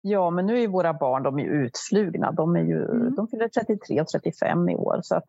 [0.00, 2.32] Ja, men nu är våra barn de är utflugna.
[2.32, 3.14] De, är ju, mm.
[3.14, 5.00] de fyller 33 och 35 i år.
[5.02, 5.24] Så att,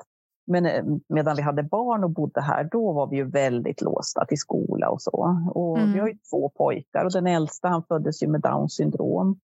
[0.48, 4.26] men eh, medan vi hade barn och bodde här, då var vi ju väldigt låsta
[4.26, 5.42] till skola och så.
[5.54, 5.94] Och mm.
[5.94, 9.40] Vi har ju två pojkar och den äldsta han föddes ju med Downs syndrom.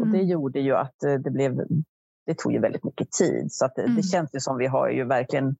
[0.00, 0.28] Och det mm.
[0.28, 1.66] gjorde ju att eh, det blev
[2.26, 3.52] det tog ju väldigt mycket tid.
[3.52, 3.96] Så att mm.
[3.96, 5.56] det känns ju som vi har ju verkligen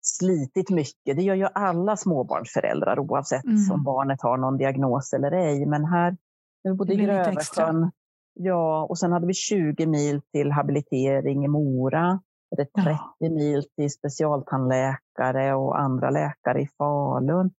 [0.00, 1.16] slitit mycket.
[1.16, 3.72] Det gör ju alla småbarnsföräldrar oavsett mm.
[3.72, 5.66] om barnet har någon diagnos eller ej.
[5.66, 6.16] Men här,
[6.64, 7.90] nu bodde i Grövelsjön.
[8.34, 12.20] Ja, och sen hade vi 20 mil till habilitering i Mora.
[12.56, 13.30] Det 30 ja.
[13.30, 17.50] mil till specialtandläkare och andra läkare i Falun.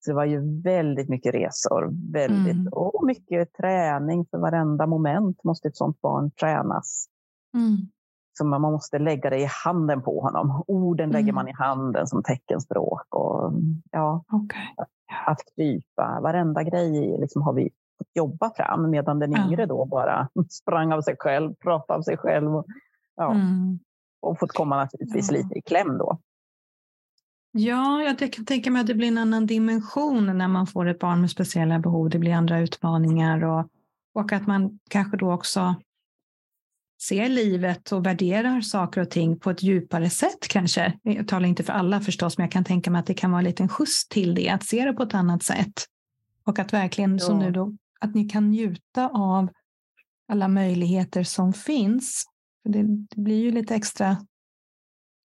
[0.00, 2.12] Så det var ju väldigt mycket resor.
[2.12, 2.72] Väldigt, mm.
[2.72, 7.06] Och mycket träning för varenda moment måste ett sånt barn tränas.
[7.54, 7.76] Mm.
[8.38, 10.64] Så man måste lägga det i handen på honom.
[10.66, 11.12] Orden mm.
[11.12, 13.14] lägger man i handen som teckenspråk.
[13.14, 13.52] Och,
[13.90, 14.86] ja, okay.
[15.26, 20.28] Att krypa, varenda grej liksom har vi fått jobba fram medan den yngre då bara
[20.50, 22.56] sprang av sig själv, pratade av sig själv.
[22.56, 22.66] Och,
[23.16, 23.78] ja, mm.
[24.20, 25.36] och fått komma naturligtvis ja.
[25.36, 26.18] lite i kläm då.
[27.52, 30.98] Ja, jag kan tänka mig att det blir en annan dimension när man får ett
[30.98, 32.10] barn med speciella behov.
[32.10, 33.68] Det blir andra utmaningar och,
[34.14, 35.74] och att man kanske då också
[37.02, 40.98] ser livet och värderar saker och ting på ett djupare sätt kanske.
[41.02, 43.40] Jag talar inte för alla förstås, men jag kan tänka mig att det kan vara
[43.40, 45.72] en liten skjuts till det, att se det på ett annat sätt.
[46.44, 47.18] Och att verkligen, ja.
[47.18, 49.48] som nu då, att ni kan njuta av
[50.28, 52.24] alla möjligheter som finns.
[52.62, 54.16] För det, det blir ju lite extra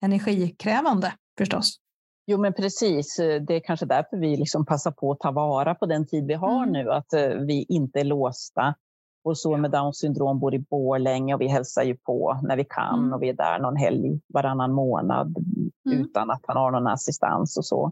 [0.02, 1.78] energikrävande förstås.
[2.26, 3.16] Jo, men precis.
[3.18, 6.34] Det är kanske därför vi liksom passar på att ta vara på den tid vi
[6.34, 6.74] har mm.
[6.74, 8.76] nu, att eh, vi inte är låsta
[9.24, 12.66] vår son med Downs syndrom bor i Borlänge och vi hälsar ju på när vi
[12.66, 13.14] kan mm.
[13.14, 15.38] och vi är där någon helg varannan månad
[15.86, 16.02] mm.
[16.02, 17.92] utan att han har någon assistans och så.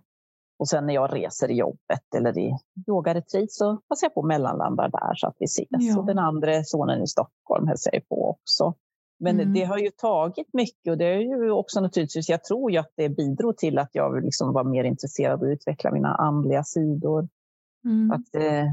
[0.59, 2.57] Och sen när jag reser i jobbet eller i
[2.87, 5.67] yogaretreat så passar jag på mellanlanda där så att vi ses.
[5.69, 5.99] Ja.
[5.99, 8.73] Och den andra sonen i Stockholm hälsar jag på också.
[9.19, 9.53] Men mm.
[9.53, 12.91] det har ju tagit mycket och det är ju också naturligtvis, jag tror ju att
[12.95, 17.27] det bidrog till att jag liksom var mer intresserad av att utveckla mina andliga sidor.
[17.85, 18.11] Mm.
[18.11, 18.65] Att, eh,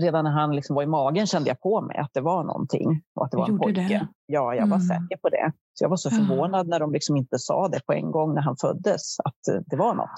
[0.00, 3.02] redan när han liksom var i magen kände jag på mig att det var någonting
[3.14, 3.80] och att det var en pojke.
[3.80, 4.06] Det.
[4.26, 4.80] Ja, jag var mm.
[4.80, 5.52] säker på det.
[5.74, 8.42] Så jag var så förvånad när de liksom inte sa det på en gång när
[8.42, 10.10] han föddes, att eh, det var något.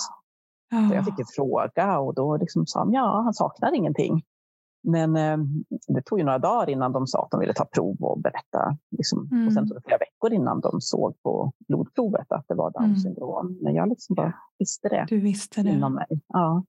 [0.70, 0.89] Ja.
[0.89, 4.22] Så jag fick en fråga och då liksom sa han ja, han saknar ingenting.
[4.83, 5.39] Men eh,
[5.89, 8.76] det tog ju några dagar innan de sa att de ville ta prov och berätta.
[8.91, 9.28] Liksom.
[9.33, 9.47] Mm.
[9.47, 12.87] Och sen tog det flera veckor innan de såg på blodprovet att det var Downs
[12.87, 12.97] mm.
[12.97, 13.47] syndrom.
[13.47, 13.59] Mm.
[13.62, 15.07] Men jag liksom bara visste det.
[15.09, 15.70] Du visste det.
[15.70, 16.20] Inom mig.
[16.28, 16.64] Ja.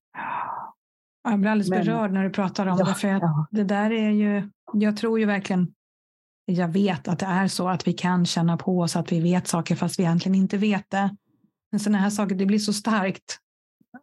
[1.24, 2.96] Jag blir alldeles Men, berörd när du pratar om ja, det.
[2.96, 3.48] För ja.
[3.52, 5.74] det där är ju, jag tror ju verkligen,
[6.46, 9.48] jag vet att det är så att vi kan känna på oss att vi vet
[9.48, 11.16] saker fast vi egentligen inte vet det.
[11.72, 13.40] Men sådana här saker, det blir så starkt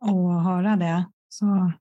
[0.01, 1.05] att höra det.
[1.29, 1.73] Så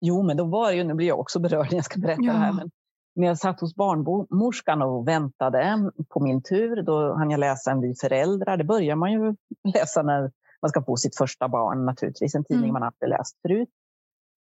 [0.00, 2.22] Jo, men då var det ju, nu blir jag också berörd när jag ska berätta
[2.22, 2.32] ja.
[2.32, 2.70] det här, men
[3.14, 7.80] när jag satt hos barnmorskan och väntade på min tur, då hann jag läsa en
[7.80, 8.56] Vi föräldrar.
[8.56, 9.36] Det börjar man ju
[9.74, 10.32] läsa när
[10.62, 12.72] man ska få sitt första barn naturligtvis, en tidning mm.
[12.72, 13.68] man alltid läst förut.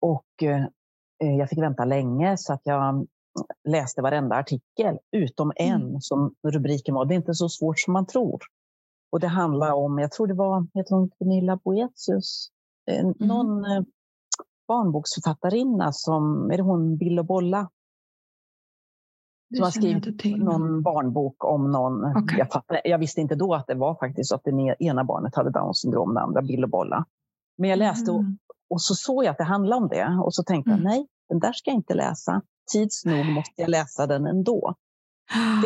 [0.04, 0.66] Och eh,
[1.38, 3.06] jag fick vänta länge så att jag
[3.68, 6.00] läste varenda artikel, utom en mm.
[6.00, 8.40] som rubriken var Det är inte så svårt som man tror.
[9.12, 12.48] Och det handlar om, jag tror det var, jag tror Gunilla Boetius,
[12.90, 13.14] eh, mm.
[13.18, 13.82] någon eh,
[14.68, 17.70] barnboksförfattarinna som, är det hon Bill och Bolla?
[19.54, 22.04] Som har skrivit någon barnbok om någon.
[22.04, 22.38] Okay.
[22.38, 25.34] Jag, fattade, jag, visste inte då att det var faktiskt så att det ena barnet
[25.34, 27.06] hade Downs syndrom, det andra Bill och Bolla.
[27.56, 28.38] Men jag läste mm.
[28.70, 30.82] Och, så såg jag att det handlade om det och så tänkte mm.
[30.82, 32.42] jag nej, den där ska jag inte läsa.
[32.72, 34.74] Tids nog måste jag läsa den ändå.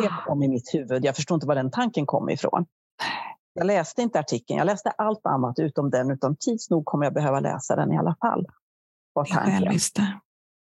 [0.01, 1.05] Det kom i mitt huvud.
[1.05, 2.65] Jag förstår inte var den tanken kom ifrån.
[3.53, 7.13] Jag läste inte artikeln, jag läste allt annat utom den, utan tids nog kommer jag
[7.13, 8.47] behöva läsa den i alla fall
[9.13, 9.79] var tanken.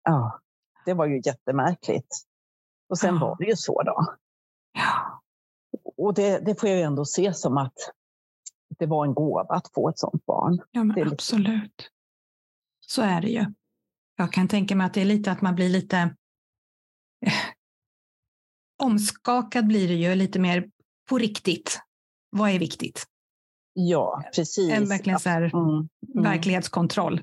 [0.05, 0.41] Ja,
[0.85, 2.15] det var ju jättemärkligt.
[2.89, 3.21] Och sen ja.
[3.21, 4.07] var det ju så då.
[4.73, 5.23] Ja.
[5.97, 7.75] Och det, det får jag ju ändå se som att
[8.79, 10.59] det var en gåva att få ett sånt barn.
[10.71, 11.91] Ja, men absolut.
[12.91, 13.45] Så är det ju.
[14.17, 15.97] Jag kan tänka mig att det är lite att man blir lite
[17.27, 17.33] eh,
[18.83, 20.71] omskakad blir det ju lite mer
[21.09, 21.81] på riktigt.
[22.31, 23.05] Vad är viktigt?
[23.73, 24.73] Ja, precis.
[24.73, 25.69] En verkligen så här, mm.
[25.69, 25.89] Mm.
[26.23, 27.23] verklighetskontroll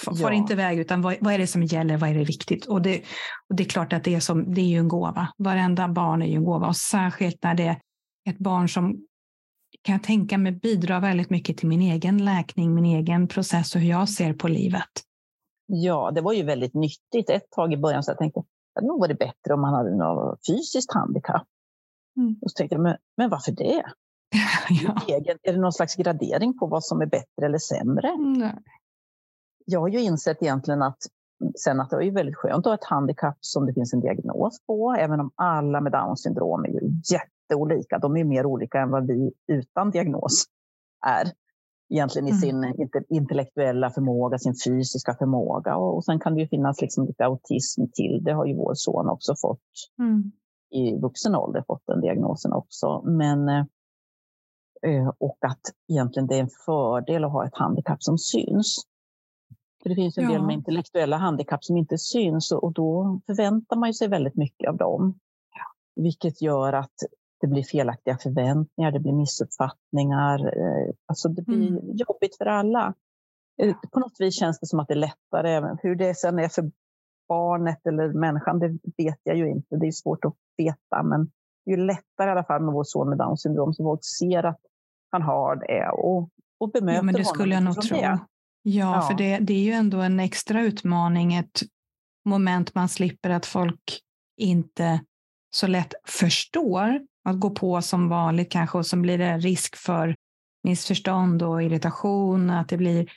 [0.00, 0.32] far ja.
[0.32, 1.96] inte iväg, utan vad, vad, är det som gäller?
[1.96, 2.66] Vad är det viktigt?
[2.66, 3.02] Och det,
[3.48, 5.28] och det är klart att det är, som, det är ju en gåva.
[5.38, 7.80] Varenda barn är ju en gåva och särskilt när det är
[8.30, 9.06] ett barn som
[9.82, 13.80] kan jag tänka mig bidrar väldigt mycket till min egen läkning, min egen process och
[13.80, 14.90] hur jag ser på livet.
[15.66, 17.30] Ja, det var ju väldigt nyttigt.
[17.30, 18.40] Ett tag i början så jag tänkte
[18.74, 21.46] att nog var det bättre om man hade något fysiskt handikapp.
[22.16, 22.36] Mm.
[22.42, 23.82] Och så tänkte jag, men, men varför det?
[24.68, 24.96] ja.
[25.08, 28.16] Egen, är det någon slags gradering på vad som är bättre eller sämre?
[28.16, 28.54] Nej
[29.66, 30.98] jag har ju insett egentligen att
[31.58, 34.58] sen att det är väldigt skönt att ha ett handikapp som det finns en diagnos
[34.66, 36.80] på, även om alla med Downs syndrom är ju
[37.52, 37.98] jätteolika.
[37.98, 40.44] De är mer olika än vad vi utan diagnos
[41.06, 41.32] är.
[41.90, 42.40] Egentligen i mm.
[42.40, 45.76] sin intellektuella förmåga, sin fysiska förmåga.
[45.76, 48.20] Och, sen kan det ju finnas liksom lite autism till.
[48.24, 49.60] Det har ju vår son också fått.
[49.98, 50.32] Mm.
[50.70, 53.02] I vuxen ålder fått den diagnosen också.
[53.04, 58.76] Men, eh, och att egentligen det är en fördel att ha ett handikapp som syns.
[59.82, 60.30] För det finns en ja.
[60.30, 64.76] del med intellektuella handikapp som inte syns och då förväntar man sig väldigt mycket av
[64.76, 65.18] dem.
[65.96, 66.94] Vilket gör att
[67.42, 70.38] det blir felaktiga förväntningar, det blir missuppfattningar.
[70.38, 71.96] Eh, alltså det blir mm.
[71.96, 72.94] jobbigt för alla.
[73.62, 75.76] Eh, på något vis känns det som att det är lättare.
[75.82, 76.70] Hur det sen är för
[77.28, 79.76] barnet eller människan, det vet jag ju inte.
[79.76, 81.02] Det är svårt att veta.
[81.02, 81.30] Men
[81.64, 84.42] det är lättare i alla fall med vår son med Downs syndrom, så folk ser
[84.42, 84.60] att
[85.10, 86.28] han har det och,
[86.60, 87.96] och bemöter ja, men det skulle jag nog tro.
[87.96, 88.02] Det.
[88.02, 88.18] Ja,
[88.62, 91.60] ja, för det, det är ju ändå en extra utmaning, ett
[92.24, 94.00] moment man slipper att folk
[94.36, 95.00] inte
[95.54, 100.14] så lätt förstår att gå på som vanligt kanske och så blir det risk för
[100.64, 103.08] missförstånd och irritation, att det blir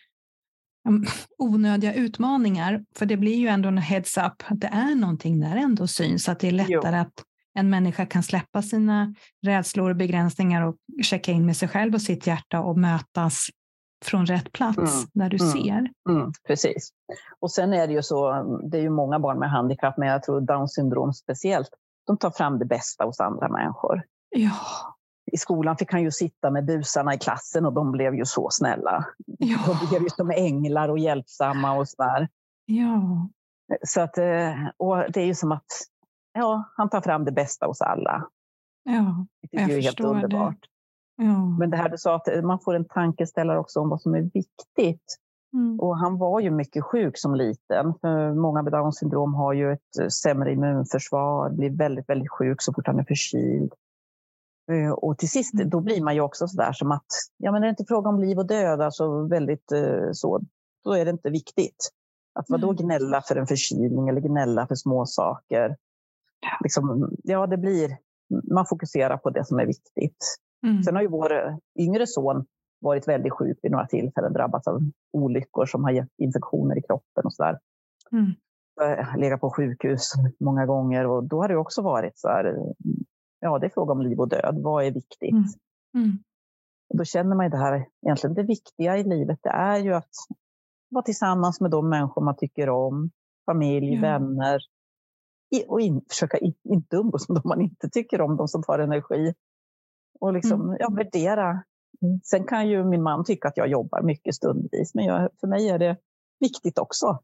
[1.37, 2.85] onödiga utmaningar.
[2.95, 6.29] För det blir ju ändå en heads up att det är någonting där ändå syns,
[6.29, 7.01] att det är lättare jo.
[7.01, 7.13] att
[7.53, 12.01] en människa kan släppa sina rädslor och begränsningar och checka in med sig själv och
[12.01, 13.47] sitt hjärta och mötas
[14.05, 15.09] från rätt plats mm.
[15.13, 15.51] där du mm.
[15.51, 15.89] ser.
[16.09, 16.31] Mm.
[16.47, 16.89] Precis.
[17.39, 20.23] Och sen är det ju så, det är ju många barn med handikapp, men jag
[20.23, 21.69] tror Downs syndrom speciellt,
[22.05, 24.01] de tar fram det bästa hos andra människor.
[24.29, 24.51] Ja.
[25.31, 28.49] I skolan fick han ju sitta med busarna i klassen och de blev ju så
[28.51, 29.05] snälla.
[29.25, 29.57] Ja.
[29.67, 32.29] De blev ju som änglar och hjälpsamma och sådär.
[32.65, 33.29] Ja.
[33.87, 35.65] Så att, eh, och det är ju som att
[36.33, 38.27] ja, han tar fram det bästa hos alla.
[38.83, 40.61] Ja, det är ju helt underbart.
[41.17, 41.23] Det.
[41.23, 41.45] Ja.
[41.59, 44.21] Men det här du sa, att man får en tankeställare också om vad som är
[44.21, 45.17] viktigt.
[45.55, 45.79] Mm.
[45.79, 47.93] Och han var ju mycket sjuk som liten.
[48.01, 52.73] För många med Downs syndrom har ju ett sämre immunförsvar, blir väldigt, väldigt sjuk så
[52.73, 53.73] fort han är förkyld.
[54.71, 57.05] Eh, och till sist, då blir man ju också sådär som att,
[57.37, 60.41] ja men är det inte fråga om liv och död, alltså väldigt eh, så,
[60.83, 61.89] då är det inte viktigt.
[62.39, 62.75] Att vadå mm.
[62.83, 65.75] gnälla för en förkylning eller gnälla för små saker.
[66.63, 67.97] Liksom, ja, det blir,
[68.53, 70.37] man fokuserar på det som är viktigt.
[70.67, 70.83] Mm.
[70.83, 72.45] Sen har ju vår yngre son
[72.85, 74.79] varit väldigt sjuk vid några tillfällen, drabbats av
[75.13, 77.59] olyckor som har gett infektioner i kroppen och sådär.
[78.11, 78.31] Mm.
[79.17, 82.73] Legat på sjukhus många gånger och då har det också varit så här,
[83.39, 85.31] ja det är fråga om liv och död, vad är viktigt?
[85.31, 85.45] Mm.
[86.05, 86.17] Mm.
[86.89, 89.93] Och då känner man ju det här, egentligen det viktiga i livet, det är ju
[89.93, 90.11] att
[90.89, 93.09] vara tillsammans med de människor man tycker om,
[93.45, 94.01] familj, ja.
[94.01, 94.59] vänner.
[95.67, 98.79] Och in, försöka in, inte umgås med de man inte tycker om, de som tar
[98.79, 99.33] energi.
[100.19, 100.77] Och liksom, mm.
[100.79, 101.63] ja, värdera.
[102.23, 105.69] Sen kan ju min man tycka att jag jobbar mycket stundvis, men jag, för mig
[105.69, 105.97] är det
[106.39, 107.19] viktigt också.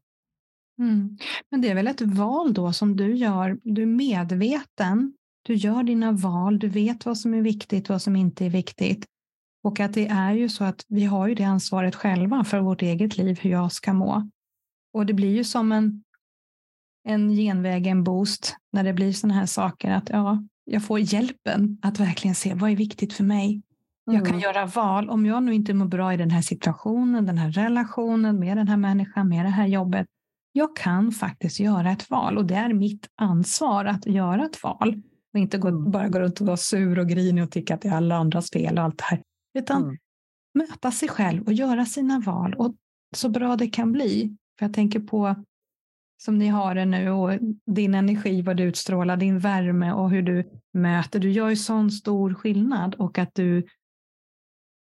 [0.78, 1.18] Mm.
[1.50, 5.82] Men det är väl ett val då som du gör, du är medveten, du gör
[5.82, 9.06] dina val, du vet vad som är viktigt, vad som inte är viktigt.
[9.64, 12.82] Och att det är ju så att vi har ju det ansvaret själva för vårt
[12.82, 14.28] eget liv, hur jag ska må.
[14.92, 16.02] Och det blir ju som en,
[17.08, 21.78] en genväg, en boost, när det blir sådana här saker att ja, jag får hjälpen
[21.82, 23.62] att verkligen se vad är viktigt för mig.
[24.04, 24.40] Jag kan mm.
[24.40, 25.10] göra val.
[25.10, 28.68] Om jag nu inte mår bra i den här situationen, den här relationen, med den
[28.68, 30.06] här människan, med det här jobbet.
[30.52, 35.02] Jag kan faktiskt göra ett val och det är mitt ansvar att göra ett val.
[35.32, 35.90] Och inte gå, mm.
[35.90, 38.50] bara gå runt och vara sur och grinig och tycka att det är alla andras
[38.50, 39.22] fel och allt det här.
[39.58, 39.96] Utan mm.
[40.54, 42.74] möta sig själv och göra sina val och
[43.14, 44.36] så bra det kan bli.
[44.58, 45.34] För jag tänker på
[46.22, 50.22] som ni har det nu och din energi, vad du utstrålar, din värme och hur
[50.22, 51.20] du möter.
[51.20, 53.66] Du gör ju sån stor skillnad och att du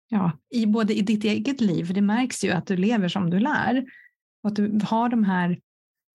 [0.08, 3.38] ja, i både i ditt eget liv, det märks ju att du lever som du
[3.38, 3.84] lär
[4.42, 5.60] och att du har de här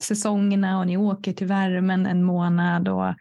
[0.03, 3.15] säsongerna och ni åker till värmen en månad och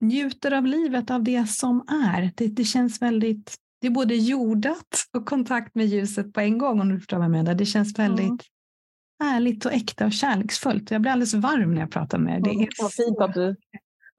[0.00, 2.30] njuter av livet, av det som är.
[2.36, 6.80] Det, det känns väldigt det är både jordat och kontakt med ljuset på en gång
[6.80, 7.54] om du förstår vad jag menar.
[7.54, 9.34] Det känns väldigt mm.
[9.34, 10.90] ärligt och äkta och kärleksfullt.
[10.90, 12.56] Jag blir alldeles varm när jag pratar med dig.
[12.56, 13.56] Det är vad fint att du,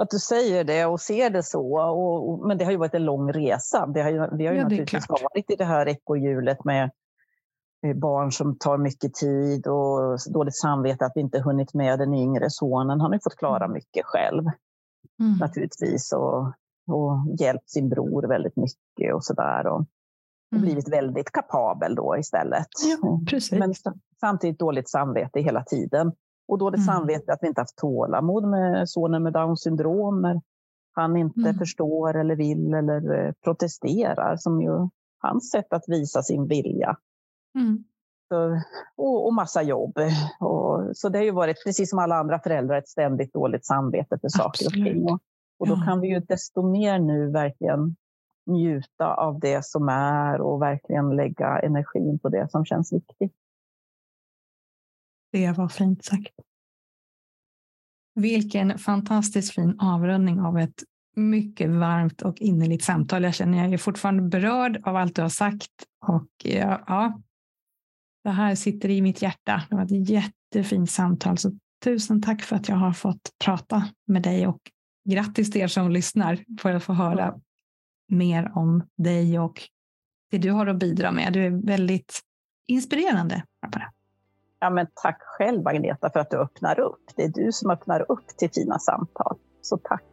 [0.04, 1.80] att du säger det och ser det så.
[1.80, 3.86] Och, och, men det har ju varit en lång resa.
[3.86, 6.91] Det har ju, vi har ju ja, naturligtvis varit i det här ekorrhjulet med
[7.95, 12.45] barn som tar mycket tid och dåligt samvete att vi inte hunnit med den yngre
[12.50, 13.02] sonen.
[13.02, 13.74] Han har fått klara mm.
[13.74, 14.43] mycket själv
[15.20, 15.38] mm.
[15.39, 16.12] naturligtvis.
[16.12, 16.54] Och,
[16.88, 19.68] och hjälpt sin bror väldigt mycket och sådär.
[19.68, 19.86] Och,
[20.52, 20.62] mm.
[20.62, 22.68] blivit väldigt kapabel då istället.
[23.02, 23.60] Ja, precis.
[23.60, 23.74] Men
[24.20, 26.12] samtidigt dåligt samvete hela tiden.
[26.50, 26.95] Och dåligt mm.
[26.95, 30.41] samvete att vi inte haft tålamod med sonen med Downs syndrom när
[30.91, 31.58] han inte mm.
[31.58, 34.89] förstår eller vill eller eh, protesterar som ju
[35.20, 36.97] hans sätt att visa sin vilja.
[37.56, 37.84] Mm.
[38.28, 38.62] Så,
[38.95, 39.97] och, och, massa jobb.
[40.39, 44.20] Och, så det har ju varit, precis som alla andra föräldrar, ett ständigt dåligt samvete
[44.22, 45.04] för saker och ting.
[45.04, 45.20] Och,
[45.60, 47.95] och då kan vi ju desto mer nu verkligen
[48.45, 53.36] njuta av det som är och verkligen lägga energin på det som känns viktigt.
[55.32, 56.34] Det var fint sagt.
[58.15, 60.84] Vilken fantastiskt fin avrundning av ett
[61.15, 63.23] mycket varmt och innerligt samtal.
[63.23, 65.71] Jag känner jag är fortfarande berörd av allt du har sagt
[66.07, 67.21] och ja,
[68.23, 69.63] det här sitter i mitt hjärta.
[69.69, 71.38] Det var ett jättefint samtal.
[71.38, 71.51] Så
[71.84, 74.59] tusen tack för att jag har fått prata med dig och
[75.09, 77.39] grattis till er som lyssnar för att få höra
[78.07, 79.61] mer om dig och
[80.32, 81.34] det du har att bidra med.
[81.34, 82.19] Du är väldigt
[82.67, 83.43] inspirerande.
[84.60, 87.01] Ja, men tack själv Agneta för att du öppnar upp.
[87.16, 89.38] Det är du som öppnar upp till fina samtal.
[89.62, 90.03] Så tack.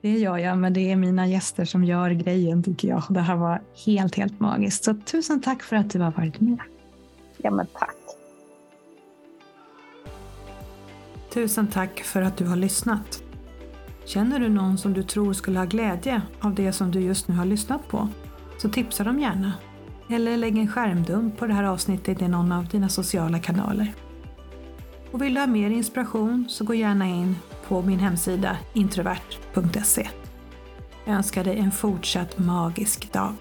[0.00, 3.02] Det gör jag, men det är mina gäster som gör grejen tycker jag.
[3.08, 4.84] Det här var helt, helt magiskt.
[4.84, 6.58] Så tusen tack för att du har varit med.
[7.36, 7.94] Ja, men tack.
[11.34, 13.22] Tusen tack för att du har lyssnat.
[14.04, 17.34] Känner du någon som du tror skulle ha glädje av det som du just nu
[17.34, 18.08] har lyssnat på?
[18.58, 19.52] Så tipsa dem gärna.
[20.10, 23.94] Eller lägg en skärmdump på det här avsnittet i någon av dina sociala kanaler.
[25.10, 27.36] Och vill du ha mer inspiration så gå gärna in
[27.68, 30.08] på min hemsida introvert.se.
[31.04, 33.34] Jag önskar dig en fortsatt magisk dag.